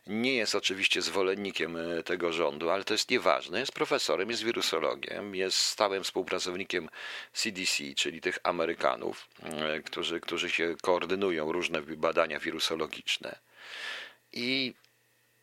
Nie 0.06 0.34
jest 0.34 0.54
oczywiście 0.54 1.02
zwolennikiem 1.02 1.76
e, 1.76 2.02
tego 2.02 2.32
rządu, 2.32 2.70
ale 2.70 2.84
to 2.84 2.94
jest 2.94 3.10
nieważne. 3.10 3.60
Jest 3.60 3.72
profesorem, 3.72 4.30
jest 4.30 4.44
wirusologiem, 4.44 5.34
jest 5.34 5.58
stałym 5.58 6.04
współpracownikiem 6.04 6.88
CDC, 7.32 7.94
czyli 7.96 8.20
tych 8.20 8.38
Amerykanów, 8.42 9.28
e, 9.42 9.80
którzy, 9.80 10.20
którzy 10.20 10.50
się 10.50 10.76
koordynują 10.82 11.52
różne 11.52 11.82
badania 11.82 12.40
wirusologiczne. 12.40 13.38
i 14.32 14.74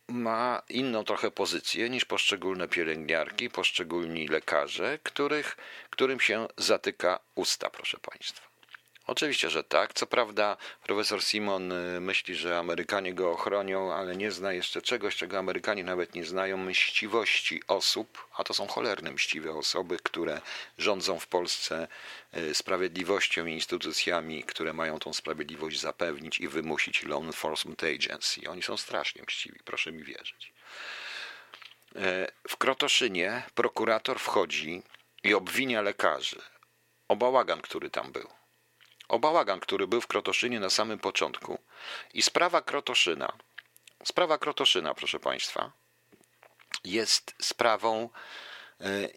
ma 0.08 0.62
inną 0.68 1.04
trochę 1.04 1.30
pozycję 1.30 1.90
niż 1.90 2.04
poszczególne 2.04 2.68
pielęgniarki, 2.68 3.50
poszczególni 3.50 4.28
lekarze, 4.28 4.98
których, 5.02 5.56
którym 5.90 6.20
się 6.20 6.48
zatyka 6.58 7.18
usta, 7.34 7.70
proszę 7.70 7.98
Państwa. 7.98 8.51
Oczywiście, 9.06 9.50
że 9.50 9.64
tak. 9.64 9.94
Co 9.94 10.06
prawda, 10.06 10.56
profesor 10.82 11.22
Simon 11.22 11.72
y, 11.72 12.00
myśli, 12.00 12.34
że 12.34 12.58
Amerykanie 12.58 13.14
go 13.14 13.32
ochronią, 13.32 13.92
ale 13.92 14.16
nie 14.16 14.30
zna 14.32 14.52
jeszcze 14.52 14.82
czegoś, 14.82 15.16
czego 15.16 15.38
Amerykanie 15.38 15.84
nawet 15.84 16.14
nie 16.14 16.24
znają 16.24 16.56
mściwości 16.56 17.62
osób, 17.66 18.26
a 18.36 18.44
to 18.44 18.54
są 18.54 18.66
cholerne 18.66 19.12
mściwe 19.12 19.52
osoby, 19.52 19.96
które 20.02 20.40
rządzą 20.78 21.18
w 21.18 21.26
Polsce 21.26 21.88
y, 22.36 22.54
sprawiedliwością 22.54 23.46
i 23.46 23.52
instytucjami, 23.52 24.44
które 24.44 24.72
mają 24.72 24.98
tą 24.98 25.12
sprawiedliwość 25.12 25.80
zapewnić 25.80 26.38
i 26.38 26.48
wymusić 26.48 27.02
Law 27.02 27.22
Enforcement 27.22 27.82
Agency. 27.84 28.40
Oni 28.50 28.62
są 28.62 28.76
strasznie 28.76 29.22
mściwi, 29.26 29.60
proszę 29.64 29.92
mi 29.92 30.04
wierzyć. 30.04 30.52
Y, 31.96 32.00
w 32.48 32.56
Krotoszynie 32.56 33.42
prokurator 33.54 34.18
wchodzi 34.18 34.82
i 35.24 35.34
obwinia 35.34 35.82
lekarzy 35.82 36.40
o 37.08 37.16
bałagan, 37.16 37.60
który 37.60 37.90
tam 37.90 38.12
był 38.12 38.41
o 39.12 39.18
bałagan, 39.18 39.60
który 39.60 39.86
był 39.86 40.00
w 40.00 40.06
Krotoszynie 40.06 40.60
na 40.60 40.70
samym 40.70 40.98
początku. 40.98 41.58
I 42.14 42.22
sprawa 42.22 42.62
Krotoszyna, 42.62 43.32
sprawa 44.04 44.38
Krotoszyna, 44.38 44.94
proszę 44.94 45.20
Państwa, 45.20 45.72
jest 46.84 47.34
sprawą 47.42 48.08
e, 48.80 49.08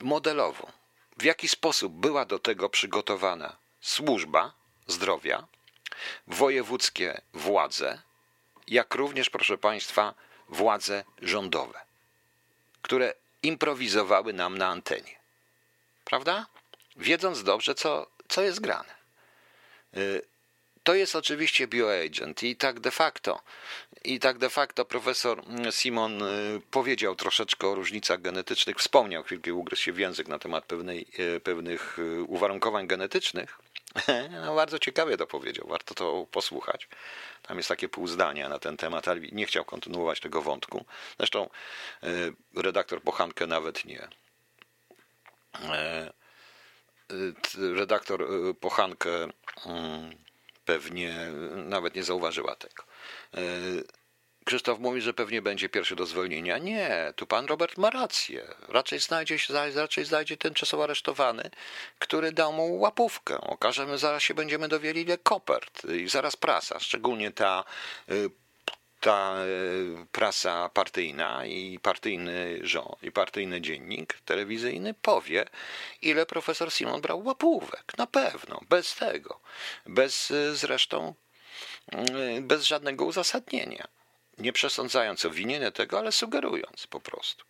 modelową. 0.00 0.72
W 1.16 1.22
jaki 1.24 1.48
sposób 1.48 1.92
była 1.92 2.24
do 2.24 2.38
tego 2.38 2.68
przygotowana 2.68 3.56
służba 3.80 4.52
zdrowia, 4.86 5.46
wojewódzkie 6.26 7.20
władze, 7.34 8.02
jak 8.68 8.94
również, 8.94 9.30
proszę 9.30 9.58
Państwa, 9.58 10.14
władze 10.48 11.04
rządowe, 11.22 11.80
które 12.82 13.14
improwizowały 13.42 14.32
nam 14.32 14.58
na 14.58 14.68
antenie. 14.68 15.16
Prawda? 16.04 16.46
Wiedząc 16.96 17.42
dobrze, 17.42 17.74
co 17.74 18.15
co 18.36 18.42
jest 18.42 18.60
grane. 18.60 18.94
Y, 19.96 20.22
to 20.82 20.94
jest 20.94 21.16
oczywiście 21.16 21.66
bioagent 21.66 22.42
i 22.42 22.56
tak 22.56 22.80
de 22.80 22.90
facto, 22.90 23.40
i 24.04 24.20
tak 24.20 24.38
de 24.38 24.50
facto 24.50 24.84
profesor 24.84 25.42
Simon 25.70 26.22
y, 26.22 26.60
powiedział 26.70 27.14
troszeczkę 27.14 27.68
o 27.68 27.74
różnicach 27.74 28.20
genetycznych, 28.20 28.76
wspomniał 28.76 29.22
chwilkę, 29.22 29.54
ugryzł 29.54 29.82
się 29.82 29.92
w 29.92 29.98
język 29.98 30.28
na 30.28 30.38
temat 30.38 30.64
pewnej, 30.64 31.06
y, 31.18 31.40
pewnych 31.40 31.98
uwarunkowań 32.26 32.86
genetycznych. 32.86 33.58
No, 34.44 34.54
bardzo 34.54 34.78
ciekawie 34.78 35.16
to 35.16 35.26
powiedział, 35.26 35.66
warto 35.68 35.94
to 35.94 36.26
posłuchać. 36.30 36.88
Tam 37.42 37.56
jest 37.56 37.68
takie 37.68 37.88
pół 37.88 38.08
zdania 38.08 38.48
na 38.48 38.58
ten 38.58 38.76
temat, 38.76 39.08
ale 39.08 39.20
nie 39.20 39.46
chciał 39.46 39.64
kontynuować 39.64 40.20
tego 40.20 40.42
wątku. 40.42 40.84
Zresztą 41.18 41.50
redaktor 42.54 43.02
Pochankę 43.02 43.46
nawet 43.46 43.84
nie 43.84 44.08
redaktor 47.76 48.22
y, 48.22 48.54
Pochankę 48.54 49.10
mm, 49.66 50.16
pewnie 50.64 51.30
nawet 51.56 51.94
nie 51.94 52.04
zauważyła 52.04 52.54
tego. 52.54 52.84
Y, 53.38 53.84
Krzysztof 54.46 54.78
mówi, 54.78 55.00
że 55.00 55.14
pewnie 55.14 55.42
będzie 55.42 55.68
pierwszy 55.68 55.96
do 55.96 56.06
zwolnienia. 56.06 56.58
Nie, 56.58 57.12
tu 57.16 57.26
pan 57.26 57.46
Robert 57.46 57.78
ma 57.78 57.90
rację. 57.90 58.54
Raczej 58.68 59.00
znajdzie, 59.00 59.38
się, 59.38 59.54
raczej 59.74 60.04
znajdzie 60.04 60.36
tymczasowo 60.36 60.84
aresztowany, 60.84 61.50
który 61.98 62.32
da 62.32 62.50
mu 62.50 62.80
łapówkę. 62.80 63.40
Okażemy, 63.40 63.98
zaraz 63.98 64.22
się 64.22 64.34
będziemy 64.34 64.68
dowiedzieli 64.68 65.00
ile 65.00 65.18
kopert 65.18 65.84
i 65.84 66.08
zaraz 66.08 66.36
prasa, 66.36 66.80
szczególnie 66.80 67.30
ta 67.30 67.64
y, 68.10 68.30
ta 69.06 69.34
e, 69.38 70.06
prasa 70.12 70.68
partyjna 70.68 71.46
i 71.46 71.78
partyjny 71.78 72.58
rząd, 72.62 73.02
i 73.02 73.12
partyjny 73.12 73.60
dziennik 73.60 74.18
telewizyjny 74.24 74.94
powie, 74.94 75.44
ile 76.02 76.26
profesor 76.26 76.70
Simon 76.70 77.00
brał 77.00 77.24
łapówek. 77.24 77.98
Na 77.98 78.06
pewno, 78.06 78.60
bez 78.68 78.94
tego. 78.94 79.40
Bez 79.86 80.30
e, 80.30 80.56
zresztą, 80.56 81.14
e, 81.92 82.40
bez 82.40 82.64
żadnego 82.64 83.04
uzasadnienia. 83.04 83.88
Nie 84.38 84.52
przesądzając 84.52 85.24
o 85.24 85.30
winie 85.30 85.72
tego, 85.72 85.98
ale 85.98 86.12
sugerując 86.12 86.86
po 86.86 87.00
prostu. 87.00 87.44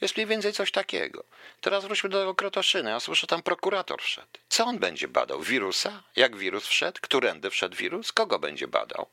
Jest 0.00 0.16
mniej 0.16 0.26
więcej 0.26 0.52
coś 0.52 0.70
takiego. 0.70 1.24
Teraz 1.60 1.84
wróćmy 1.84 2.10
do 2.10 2.34
Krotoszyny. 2.34 2.90
Ja 2.90 3.00
słyszę, 3.00 3.26
tam 3.26 3.42
prokurator 3.42 4.02
wszedł. 4.02 4.38
Co 4.48 4.64
on 4.64 4.78
będzie 4.78 5.08
badał? 5.08 5.40
Wirusa? 5.40 6.02
Jak 6.16 6.36
wirus 6.36 6.66
wszedł? 6.66 6.98
Którędy 7.02 7.50
wszedł 7.50 7.76
wirus? 7.76 8.12
Kogo 8.12 8.38
będzie 8.38 8.68
badał? 8.68 9.06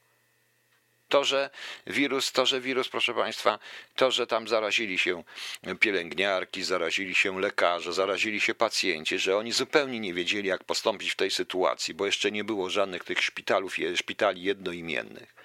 To, 1.12 1.24
że 1.24 1.50
wirus, 1.88 2.32
to, 2.32 2.46
że 2.46 2.62
wirus, 2.62 2.90
proszę 2.90 3.14
Państwa, 3.14 3.60
to, 3.96 4.12
że 4.12 4.28
tam 4.28 4.48
zarazili 4.48 4.98
się 4.98 5.24
pielęgniarki, 5.80 6.64
zarazili 6.64 7.16
się 7.16 7.42
lekarze, 7.42 7.94
zarazili 7.94 8.42
się 8.42 8.56
pacjenci, 8.56 9.20
że 9.20 9.38
oni 9.38 9.52
zupełnie 9.52 10.00
nie 10.00 10.14
wiedzieli, 10.14 10.48
jak 10.48 10.64
postąpić 10.64 11.12
w 11.12 11.16
tej 11.16 11.32
sytuacji, 11.32 11.94
bo 11.94 12.06
jeszcze 12.06 12.32
nie 12.32 12.44
było 12.44 12.70
żadnych 12.70 13.04
tych 13.04 13.22
szpitalów, 13.22 13.76
szpitali 13.96 14.44
jednoimiennych, 14.44 15.36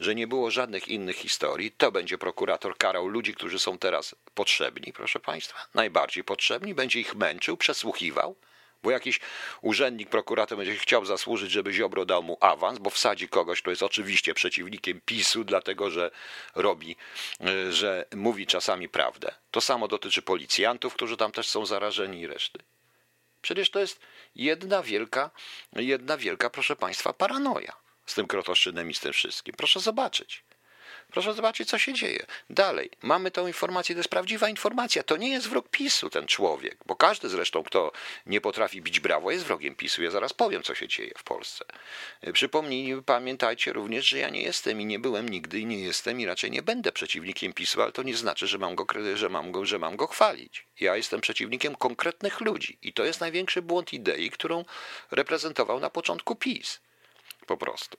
że 0.00 0.14
nie 0.14 0.26
było 0.26 0.50
żadnych 0.50 0.88
innych 0.88 1.16
historii, 1.16 1.70
to 1.70 1.92
będzie 1.92 2.18
prokurator 2.18 2.76
karał 2.78 3.06
ludzi, 3.06 3.34
którzy 3.34 3.58
są 3.58 3.78
teraz 3.78 4.14
potrzebni, 4.34 4.92
proszę 4.92 5.20
Państwa, 5.20 5.66
najbardziej 5.74 6.24
potrzebni, 6.24 6.74
będzie 6.74 7.00
ich 7.00 7.14
męczył, 7.14 7.56
przesłuchiwał 7.56 8.36
bo 8.84 8.90
jakiś 8.90 9.20
urzędnik, 9.60 10.08
prokurator 10.08 10.58
będzie 10.58 10.76
chciał 10.76 11.04
zasłużyć, 11.04 11.50
żeby 11.50 11.72
Ziobro 11.72 12.04
dał 12.04 12.22
mu 12.22 12.36
awans, 12.40 12.78
bo 12.78 12.90
wsadzi 12.90 13.28
kogoś, 13.28 13.62
kto 13.62 13.70
jest 13.70 13.82
oczywiście 13.82 14.34
przeciwnikiem 14.34 15.00
PiSu, 15.06 15.44
dlatego 15.44 15.90
że 15.90 16.10
robi, 16.54 16.96
y, 17.40 17.72
że 17.72 18.06
mówi 18.14 18.46
czasami 18.46 18.88
prawdę. 18.88 19.34
To 19.50 19.60
samo 19.60 19.88
dotyczy 19.88 20.22
policjantów, 20.22 20.94
którzy 20.94 21.16
tam 21.16 21.32
też 21.32 21.48
są 21.48 21.66
zarażeni 21.66 22.20
i 22.20 22.26
reszty. 22.26 22.58
Przecież 23.42 23.70
to 23.70 23.80
jest 23.80 24.00
jedna 24.34 24.82
wielka, 24.82 25.30
jedna 25.72 26.16
wielka, 26.16 26.50
proszę 26.50 26.76
Państwa, 26.76 27.12
paranoja 27.12 27.76
z 28.06 28.14
tym 28.14 28.26
Krotoszynem 28.26 28.90
i 28.90 28.94
z 28.94 29.00
tym 29.00 29.12
wszystkim. 29.12 29.54
Proszę 29.54 29.80
zobaczyć. 29.80 30.44
Proszę 31.12 31.34
zobaczyć, 31.34 31.68
co 31.68 31.78
się 31.78 31.92
dzieje. 31.92 32.26
Dalej, 32.50 32.90
mamy 33.02 33.30
tą 33.30 33.46
informację, 33.46 33.94
to 33.94 33.98
jest 33.98 34.08
prawdziwa 34.08 34.48
informacja. 34.48 35.02
To 35.02 35.16
nie 35.16 35.28
jest 35.28 35.48
wróg 35.48 35.68
PiSu 35.68 36.10
ten 36.10 36.26
człowiek, 36.26 36.78
bo 36.86 36.96
każdy 36.96 37.28
zresztą, 37.28 37.62
kto 37.64 37.92
nie 38.26 38.40
potrafi 38.40 38.82
bić 38.82 39.00
brawo, 39.00 39.30
jest 39.30 39.44
wrogiem 39.44 39.74
PiSu. 39.74 40.02
Ja 40.02 40.10
zaraz 40.10 40.32
powiem, 40.32 40.62
co 40.62 40.74
się 40.74 40.88
dzieje 40.88 41.12
w 41.18 41.24
Polsce. 41.24 41.64
Przypomnij, 42.32 43.02
pamiętajcie 43.02 43.72
również, 43.72 44.08
że 44.08 44.18
ja 44.18 44.28
nie 44.28 44.42
jestem 44.42 44.80
i 44.80 44.86
nie 44.86 44.98
byłem 44.98 45.28
nigdy 45.28 45.60
i 45.60 45.66
nie 45.66 45.80
jestem 45.80 46.20
i 46.20 46.26
raczej 46.26 46.50
nie 46.50 46.62
będę 46.62 46.92
przeciwnikiem 46.92 47.52
PiSu, 47.52 47.82
ale 47.82 47.92
to 47.92 48.02
nie 48.02 48.16
znaczy, 48.16 48.46
że 48.46 48.58
mam 48.58 48.74
go, 48.74 48.86
że 49.14 49.28
mam 49.28 49.52
go, 49.52 49.66
że 49.66 49.78
mam 49.78 49.96
go 49.96 50.06
chwalić. 50.06 50.66
Ja 50.80 50.96
jestem 50.96 51.20
przeciwnikiem 51.20 51.74
konkretnych 51.74 52.40
ludzi 52.40 52.78
i 52.82 52.92
to 52.92 53.04
jest 53.04 53.20
największy 53.20 53.62
błąd 53.62 53.92
idei, 53.92 54.30
którą 54.30 54.64
reprezentował 55.10 55.80
na 55.80 55.90
początku 55.90 56.36
PiS. 56.36 56.80
Po 57.46 57.56
prostu. 57.56 57.98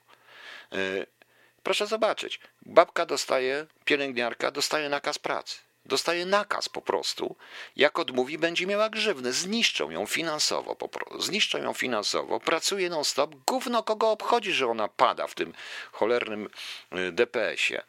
Proszę 1.65 1.88
zobaczyć, 1.88 2.39
babka 2.65 3.06
dostaje, 3.06 3.65
pielęgniarka 3.86 4.51
dostaje 4.51 4.89
nakaz 4.89 5.19
pracy. 5.19 5.58
Dostaje 5.86 6.25
nakaz 6.25 6.69
po 6.69 6.82
prostu. 6.82 7.36
Jak 7.75 7.99
odmówi, 7.99 8.38
będzie 8.38 8.67
miała 8.67 8.89
grzywny. 8.89 9.34
Zniszczą 9.34 9.89
ją 9.89 10.06
finansowo 10.06 10.75
po 10.75 10.88
prostu. 10.88 11.21
Zniszczą 11.21 11.58
ją 11.58 11.73
finansowo. 11.73 12.39
Pracuje 12.39 12.89
non-stop. 12.89 13.36
Gówno 13.47 13.84
kogo 13.84 14.12
obchodzi, 14.12 14.54
że 14.54 14.67
ona 14.67 14.88
pada 14.88 15.28
w 15.28 15.36
tym 15.36 15.54
cholernym 15.91 16.49
y, 16.95 17.12
DPS-ie. 17.12 17.84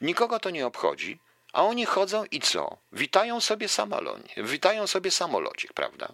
Nikogo 0.00 0.38
to 0.38 0.50
nie 0.50 0.66
obchodzi. 0.66 1.18
A 1.56 1.62
oni 1.62 1.86
chodzą 1.86 2.24
i 2.24 2.40
co? 2.40 2.76
Witają 2.92 3.40
sobie 3.40 3.68
samolonie, 3.68 4.34
witają 4.36 4.86
sobie 4.86 5.10
samolocik, 5.10 5.72
prawda? 5.72 6.08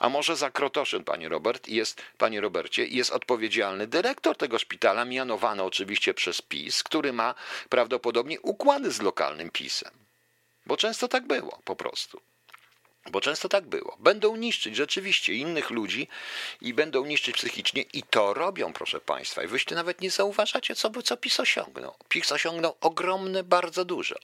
A 0.00 0.08
może 0.08 0.36
za 0.36 0.50
Krotoszyn, 0.50 1.04
panie 1.04 1.28
Robert, 1.28 1.68
jest, 1.68 2.02
panie 2.18 2.40
Robercie, 2.40 2.86
jest 2.86 3.10
odpowiedzialny 3.10 3.86
dyrektor 3.86 4.36
tego 4.36 4.58
szpitala, 4.58 5.04
mianowany 5.04 5.62
oczywiście 5.62 6.14
przez 6.14 6.42
PiS, 6.42 6.82
który 6.82 7.12
ma 7.12 7.34
prawdopodobnie 7.68 8.40
układy 8.40 8.90
z 8.90 9.02
lokalnym 9.02 9.50
PiSem. 9.50 9.90
Bo 10.66 10.76
często 10.76 11.08
tak 11.08 11.26
było, 11.26 11.58
po 11.64 11.76
prostu. 11.76 12.20
Bo 13.10 13.20
często 13.20 13.48
tak 13.48 13.66
było. 13.66 13.96
Będą 13.98 14.36
niszczyć 14.36 14.76
rzeczywiście 14.76 15.34
innych 15.34 15.70
ludzi 15.70 16.08
i 16.60 16.74
będą 16.74 17.04
niszczyć 17.04 17.36
psychicznie 17.36 17.82
i 17.92 18.02
to 18.02 18.34
robią, 18.34 18.72
proszę 18.72 19.00
Państwa. 19.00 19.42
I 19.42 19.46
wyście 19.46 19.74
nawet 19.74 20.00
nie 20.00 20.10
zauważacie, 20.10 20.74
co, 20.74 21.02
co 21.02 21.16
PiS 21.16 21.40
osiągnął. 21.40 21.94
PiS 22.08 22.32
osiągnął 22.32 22.76
ogromne, 22.80 23.44
bardzo 23.44 23.84
dużo. 23.84 24.16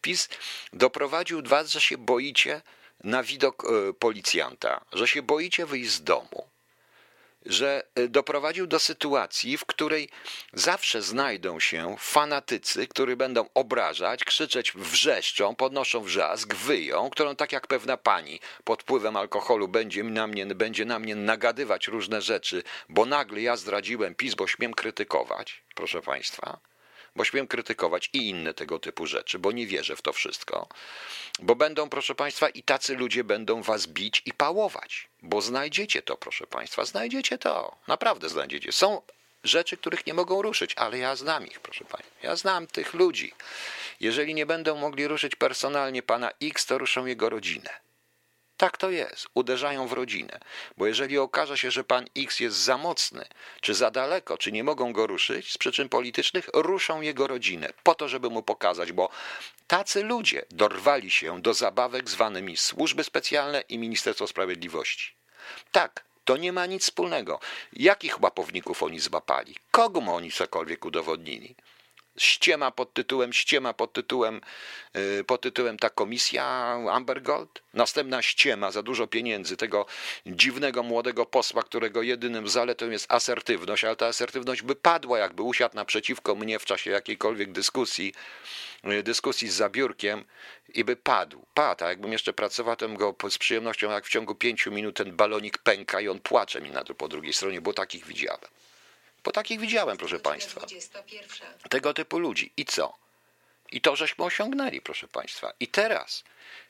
PiS 0.00 0.28
doprowadził 0.72 1.42
was, 1.42 1.70
że 1.70 1.80
się 1.80 1.98
boicie 1.98 2.62
na 3.04 3.22
widok 3.22 3.64
e, 3.64 3.92
policjanta, 3.92 4.84
że 4.92 5.08
się 5.08 5.22
boicie 5.22 5.66
wyjść 5.66 5.90
z 5.90 6.02
domu, 6.02 6.48
że 7.46 7.82
e, 7.94 8.08
doprowadził 8.08 8.66
do 8.66 8.78
sytuacji, 8.78 9.58
w 9.58 9.64
której 9.64 10.08
zawsze 10.52 11.02
znajdą 11.02 11.60
się 11.60 11.96
fanatycy, 11.98 12.86
którzy 12.86 13.16
będą 13.16 13.48
obrażać, 13.54 14.24
krzyczeć 14.24 14.72
wrzeszczą, 14.72 15.54
podnoszą 15.54 16.02
wrzask, 16.02 16.54
wyją, 16.54 17.10
którą 17.10 17.36
tak 17.36 17.52
jak 17.52 17.66
pewna 17.66 17.96
pani 17.96 18.40
pod 18.64 18.82
wpływem 18.82 19.16
alkoholu 19.16 19.68
będzie 19.68 20.04
na 20.04 20.26
mnie, 20.26 20.46
będzie 20.46 20.84
na 20.84 20.98
mnie 20.98 21.16
nagadywać 21.16 21.88
różne 21.88 22.22
rzeczy, 22.22 22.62
bo 22.88 23.06
nagle 23.06 23.40
ja 23.40 23.56
zdradziłem 23.56 24.14
PiS, 24.14 24.34
bo 24.34 24.46
śmiem 24.46 24.74
krytykować, 24.74 25.62
proszę 25.74 26.02
Państwa 26.02 26.58
bo 27.18 27.24
śmiem 27.24 27.46
krytykować 27.46 28.10
i 28.12 28.28
inne 28.28 28.54
tego 28.54 28.78
typu 28.78 29.06
rzeczy, 29.06 29.38
bo 29.38 29.52
nie 29.52 29.66
wierzę 29.66 29.96
w 29.96 30.02
to 30.02 30.12
wszystko. 30.12 30.68
Bo 31.38 31.56
będą, 31.56 31.88
proszę 31.88 32.14
Państwa, 32.14 32.48
i 32.48 32.62
tacy 32.62 32.96
ludzie 32.96 33.24
będą 33.24 33.62
Was 33.62 33.86
bić 33.86 34.22
i 34.26 34.32
pałować, 34.32 35.08
bo 35.22 35.40
znajdziecie 35.40 36.02
to, 36.02 36.16
proszę 36.16 36.46
Państwa, 36.46 36.84
znajdziecie 36.84 37.38
to, 37.38 37.76
naprawdę 37.86 38.28
znajdziecie. 38.28 38.72
Są 38.72 39.02
rzeczy, 39.44 39.76
których 39.76 40.06
nie 40.06 40.14
mogą 40.14 40.42
ruszyć, 40.42 40.74
ale 40.76 40.98
ja 40.98 41.16
znam 41.16 41.46
ich, 41.46 41.60
proszę 41.60 41.84
Państwa. 41.84 42.14
Ja 42.22 42.36
znam 42.36 42.66
tych 42.66 42.94
ludzi. 42.94 43.32
Jeżeli 44.00 44.34
nie 44.34 44.46
będą 44.46 44.76
mogli 44.76 45.08
ruszyć 45.08 45.36
personalnie 45.36 46.02
pana 46.02 46.30
X, 46.42 46.66
to 46.66 46.78
ruszą 46.78 47.06
jego 47.06 47.30
rodzinę. 47.30 47.87
Tak 48.58 48.76
to 48.76 48.90
jest. 48.90 49.28
Uderzają 49.34 49.88
w 49.88 49.92
rodzinę. 49.92 50.40
Bo 50.76 50.86
jeżeli 50.86 51.18
okaże 51.18 51.58
się, 51.58 51.70
że 51.70 51.84
pan 51.84 52.06
X 52.16 52.40
jest 52.40 52.56
za 52.56 52.78
mocny, 52.78 53.24
czy 53.60 53.74
za 53.74 53.90
daleko, 53.90 54.38
czy 54.38 54.52
nie 54.52 54.64
mogą 54.64 54.92
go 54.92 55.06
ruszyć 55.06 55.52
z 55.52 55.58
przyczyn 55.58 55.88
politycznych, 55.88 56.48
ruszą 56.54 57.00
jego 57.00 57.26
rodzinę 57.26 57.72
po 57.82 57.94
to, 57.94 58.08
żeby 58.08 58.30
mu 58.30 58.42
pokazać, 58.42 58.92
bo 58.92 59.10
tacy 59.66 60.02
ludzie 60.02 60.44
dorwali 60.50 61.10
się 61.10 61.42
do 61.42 61.54
zabawek 61.54 62.10
zwanymi 62.10 62.56
służby 62.56 63.04
specjalne 63.04 63.60
i 63.60 63.78
Ministerstwo 63.78 64.26
Sprawiedliwości. 64.26 65.12
Tak, 65.72 66.04
to 66.24 66.36
nie 66.36 66.52
ma 66.52 66.66
nic 66.66 66.82
wspólnego. 66.82 67.40
Jakich 67.72 68.22
łapowników 68.22 68.82
oni 68.82 69.00
złapali? 69.00 69.54
Kogo 69.70 70.00
oni 70.00 70.32
cokolwiek 70.32 70.84
udowodnili? 70.84 71.54
Ściema 72.18 72.70
pod 72.70 72.92
tytułem, 72.92 73.32
ściema 73.32 73.72
pod 73.74 73.92
tytułem, 73.92 74.40
y, 74.96 75.24
pod 75.24 75.40
tytułem 75.40 75.78
ta 75.78 75.90
komisja 75.90 76.44
Amber 76.90 77.22
Gold. 77.22 77.62
Następna 77.74 78.22
ściema 78.22 78.70
za 78.70 78.82
dużo 78.82 79.06
pieniędzy 79.06 79.56
tego 79.56 79.86
dziwnego 80.26 80.82
młodego 80.82 81.26
posła, 81.26 81.62
którego 81.62 82.02
jedynym 82.02 82.48
zaletą 82.48 82.90
jest 82.90 83.12
asertywność, 83.12 83.84
ale 83.84 83.96
ta 83.96 84.06
asertywność 84.06 84.62
by 84.62 84.76
padła, 84.76 85.18
jakby 85.18 85.42
usiadł 85.42 85.76
naprzeciwko 85.76 86.34
mnie 86.34 86.58
w 86.58 86.64
czasie 86.64 86.90
jakiejkolwiek 86.90 87.52
dyskusji, 87.52 88.14
y, 88.84 89.02
dyskusji 89.02 89.48
z 89.48 89.54
zabiórkiem 89.54 90.24
i 90.74 90.84
by 90.84 90.96
padł. 90.96 91.46
Padł, 91.54 91.84
a 91.84 91.88
jakbym 91.88 92.12
jeszcze 92.12 92.32
pracował, 92.32 92.76
to 92.76 92.88
go 92.88 93.14
z 93.30 93.38
przyjemnością, 93.38 93.90
jak 93.90 94.06
w 94.06 94.10
ciągu 94.10 94.34
pięciu 94.34 94.72
minut 94.72 94.96
ten 94.96 95.16
balonik 95.16 95.58
pęka 95.58 96.00
i 96.00 96.08
on 96.08 96.20
płacze 96.20 96.60
mi 96.60 96.70
na 96.70 96.84
to 96.84 96.94
po 96.94 97.08
drugiej 97.08 97.32
stronie, 97.32 97.60
bo 97.60 97.72
takich 97.72 98.06
widziałem. 98.06 98.48
Bo 99.28 99.32
takich 99.32 99.60
widziałem, 99.60 99.96
proszę 99.96 100.20
Państwa. 100.20 100.60
Tego 101.70 101.94
typu 101.94 102.18
ludzi. 102.18 102.52
I 102.56 102.64
co? 102.64 102.96
I 103.72 103.80
to 103.80 103.96
żeśmy 103.96 104.24
osiągnęli, 104.24 104.80
proszę 104.80 105.08
Państwa. 105.08 105.52
I 105.60 105.68
teraz 105.68 106.24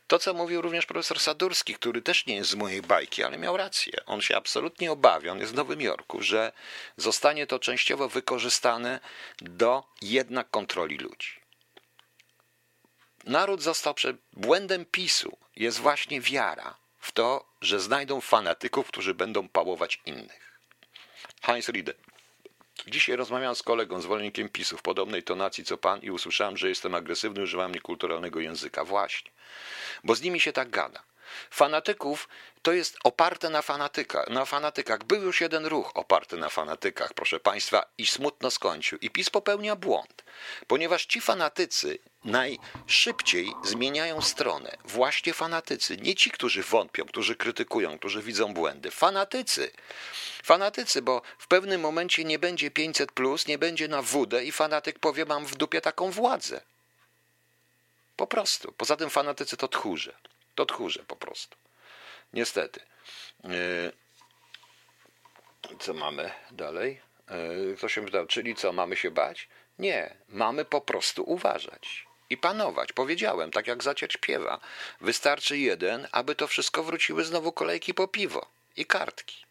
to, 0.06 0.18
co 0.18 0.34
mówił 0.34 0.62
również 0.62 0.86
profesor 0.86 1.20
Sadurski, 1.20 1.74
który 1.74 2.02
też 2.02 2.26
nie 2.26 2.36
jest 2.36 2.50
z 2.50 2.54
mojej 2.54 2.82
bajki, 2.82 3.24
ale 3.24 3.38
miał 3.38 3.56
rację. 3.56 3.92
On 4.06 4.20
się 4.20 4.36
absolutnie 4.36 4.92
obawia, 4.92 5.32
on 5.32 5.38
jest 5.38 5.52
w 5.52 5.54
Nowym 5.54 5.80
Jorku, 5.80 6.22
że 6.22 6.52
zostanie 6.96 7.46
to 7.46 7.58
częściowo 7.58 8.08
wykorzystane 8.08 9.00
do 9.40 9.84
jednak 10.02 10.50
kontroli 10.50 10.96
ludzi. 10.96 11.40
Naród 13.24 13.62
został 13.62 13.94
przed 13.94 14.16
błędem 14.32 14.84
PiSu. 14.84 15.36
Jest 15.56 15.78
właśnie 15.78 16.20
wiara 16.20 16.76
w 16.98 17.12
to, 17.12 17.44
że 17.60 17.80
znajdą 17.80 18.20
fanatyków, 18.20 18.88
którzy 18.88 19.14
będą 19.14 19.48
pałować 19.48 20.00
innych. 20.06 20.60
Heinz 21.42 21.68
Riede. 21.68 21.94
Dzisiaj 22.86 23.16
rozmawiałem 23.16 23.54
z 23.54 23.62
kolegą, 23.62 24.00
zwolennikiem 24.00 24.48
PiSu 24.48 24.76
w 24.76 24.82
podobnej 24.82 25.22
tonacji 25.22 25.64
co 25.64 25.78
pan 25.78 26.00
i 26.00 26.10
usłyszałem, 26.10 26.56
że 26.56 26.68
jestem 26.68 26.94
agresywny, 26.94 27.42
używam 27.42 27.74
niekulturalnego 27.74 28.40
języka. 28.40 28.84
Właśnie. 28.84 29.30
Bo 30.04 30.14
z 30.14 30.22
nimi 30.22 30.40
się 30.40 30.52
tak 30.52 30.70
gada. 30.70 31.02
Fanatyków 31.50 32.28
to 32.62 32.72
jest 32.72 32.98
oparte 33.04 33.50
na, 33.50 33.62
fanatyka, 33.62 34.24
na 34.30 34.44
fanatykach. 34.44 35.04
Był 35.04 35.22
już 35.22 35.40
jeden 35.40 35.66
ruch 35.66 35.90
oparty 35.94 36.36
na 36.36 36.48
fanatykach, 36.48 37.14
proszę 37.14 37.40
Państwa, 37.40 37.86
i 37.98 38.06
smutno 38.06 38.50
skończył. 38.50 38.98
I 38.98 39.10
PiS 39.10 39.30
popełnia 39.30 39.76
błąd, 39.76 40.24
ponieważ 40.66 41.06
ci 41.06 41.20
fanatycy 41.20 41.98
najszybciej 42.24 43.52
zmieniają 43.64 44.22
stronę. 44.22 44.76
Właśnie 44.84 45.34
fanatycy, 45.34 45.96
nie 45.96 46.14
ci, 46.14 46.30
którzy 46.30 46.62
wątpią, 46.62 47.04
którzy 47.04 47.36
krytykują, 47.36 47.98
którzy 47.98 48.22
widzą 48.22 48.54
błędy. 48.54 48.90
Fanatycy. 48.90 49.70
Fanatycy, 50.42 51.02
bo 51.02 51.22
w 51.38 51.48
pewnym 51.48 51.80
momencie 51.80 52.24
nie 52.24 52.38
będzie 52.38 52.70
500, 52.70 53.12
plus, 53.12 53.46
nie 53.46 53.58
będzie 53.58 53.88
na 53.88 54.02
WD 54.02 54.44
i 54.44 54.52
fanatyk 54.52 54.98
powie: 54.98 55.24
Mam 55.24 55.46
w 55.46 55.56
dupie 55.56 55.80
taką 55.80 56.10
władzę. 56.10 56.60
Po 58.16 58.26
prostu. 58.26 58.72
Poza 58.72 58.96
tym 58.96 59.10
fanatycy 59.10 59.56
to 59.56 59.68
tchórze. 59.68 60.12
To 60.58 60.66
tchórze 60.66 61.02
po 61.06 61.16
prostu. 61.16 61.56
Niestety. 62.32 62.80
E, 63.44 63.92
co 65.78 65.94
mamy 65.94 66.30
dalej? 66.50 67.00
E, 67.28 67.76
ktoś 67.76 67.94
się 67.94 68.04
pytał, 68.04 68.26
czyli 68.26 68.54
co, 68.54 68.72
mamy 68.72 68.96
się 68.96 69.10
bać? 69.10 69.48
Nie, 69.78 70.14
mamy 70.28 70.64
po 70.64 70.80
prostu 70.80 71.22
uważać 71.22 72.06
i 72.30 72.36
panować. 72.36 72.92
Powiedziałem, 72.92 73.50
tak 73.50 73.66
jak 73.66 73.82
zacier 73.82 74.12
śpiewa. 74.12 74.60
Wystarczy 75.00 75.58
jeden, 75.58 76.08
aby 76.12 76.34
to 76.34 76.46
wszystko 76.46 76.82
wróciły 76.82 77.24
znowu 77.24 77.52
kolejki 77.52 77.94
po 77.94 78.08
piwo 78.08 78.46
i 78.76 78.86
kartki. 78.86 79.44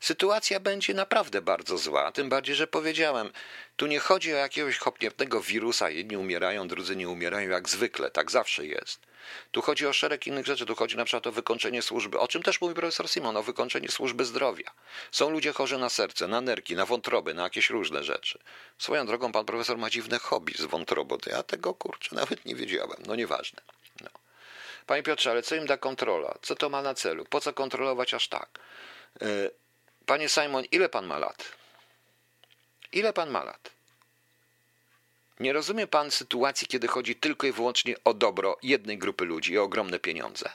Sytuacja 0.00 0.60
będzie 0.60 0.94
naprawdę 0.94 1.42
bardzo 1.42 1.78
zła, 1.78 2.12
tym 2.12 2.28
bardziej, 2.28 2.54
że 2.54 2.66
powiedziałem, 2.66 3.32
tu 3.76 3.86
nie 3.86 4.00
chodzi 4.00 4.34
o 4.34 4.36
jakiegoś 4.36 4.78
chopniewnego 4.78 5.40
wirusa, 5.40 5.90
jedni 5.90 6.16
umierają, 6.16 6.68
drudzy 6.68 6.96
nie 6.96 7.08
umierają, 7.08 7.50
jak 7.50 7.68
zwykle, 7.68 8.10
tak 8.10 8.30
zawsze 8.30 8.66
jest. 8.66 9.09
Tu 9.50 9.62
chodzi 9.62 9.86
o 9.86 9.92
szereg 9.92 10.26
innych 10.26 10.46
rzeczy, 10.46 10.66
tu 10.66 10.74
chodzi 10.74 10.96
na 10.96 11.04
przykład 11.04 11.26
o 11.26 11.32
wykończenie 11.32 11.82
służby, 11.82 12.18
o 12.18 12.28
czym 12.28 12.42
też 12.42 12.60
mówi 12.60 12.74
profesor 12.74 13.08
Simon, 13.08 13.36
o 13.36 13.42
wykończenie 13.42 13.88
służby 13.88 14.24
zdrowia. 14.24 14.70
Są 15.12 15.30
ludzie 15.30 15.52
chorzy 15.52 15.78
na 15.78 15.88
serce, 15.88 16.28
na 16.28 16.40
nerki, 16.40 16.76
na 16.76 16.86
wątroby, 16.86 17.34
na 17.34 17.42
jakieś 17.42 17.70
różne 17.70 18.04
rzeczy. 18.04 18.38
Swoją 18.78 19.06
drogą 19.06 19.32
pan 19.32 19.44
profesor 19.44 19.78
ma 19.78 19.90
dziwne 19.90 20.18
hobby 20.18 20.54
z 20.58 20.64
wątrobą, 20.64 21.18
ja 21.26 21.42
tego 21.42 21.74
kurczę 21.74 22.16
nawet 22.20 22.44
nie 22.44 22.54
wiedziałem, 22.54 22.96
no 23.06 23.14
nieważne. 23.16 23.62
No. 24.00 24.08
Panie 24.86 25.02
Piotrze, 25.02 25.30
ale 25.30 25.42
co 25.42 25.54
im 25.54 25.66
da 25.66 25.76
kontrola? 25.76 26.34
Co 26.42 26.54
to 26.54 26.68
ma 26.68 26.82
na 26.82 26.94
celu? 26.94 27.24
Po 27.24 27.40
co 27.40 27.52
kontrolować 27.52 28.14
aż 28.14 28.28
tak? 28.28 28.58
E, 29.22 29.26
panie 30.06 30.28
Simon, 30.28 30.64
ile 30.72 30.88
pan 30.88 31.06
ma 31.06 31.18
lat? 31.18 31.44
Ile 32.92 33.12
pan 33.12 33.30
ma 33.30 33.44
lat? 33.44 33.79
Nie 35.40 35.52
rozumie 35.52 35.86
pan 35.86 36.10
sytuacji, 36.10 36.66
kiedy 36.66 36.88
chodzi 36.88 37.16
tylko 37.16 37.46
i 37.46 37.52
wyłącznie 37.52 37.94
o 38.04 38.14
dobro 38.14 38.58
jednej 38.62 38.98
grupy 38.98 39.24
ludzi 39.24 39.52
i 39.52 39.58
o 39.58 39.62
ogromne 39.62 39.98
pieniądze. 39.98 40.50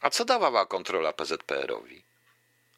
A 0.00 0.10
co 0.10 0.24
dawała 0.24 0.66
kontrola 0.66 1.12
PZPR-owi? 1.12 2.02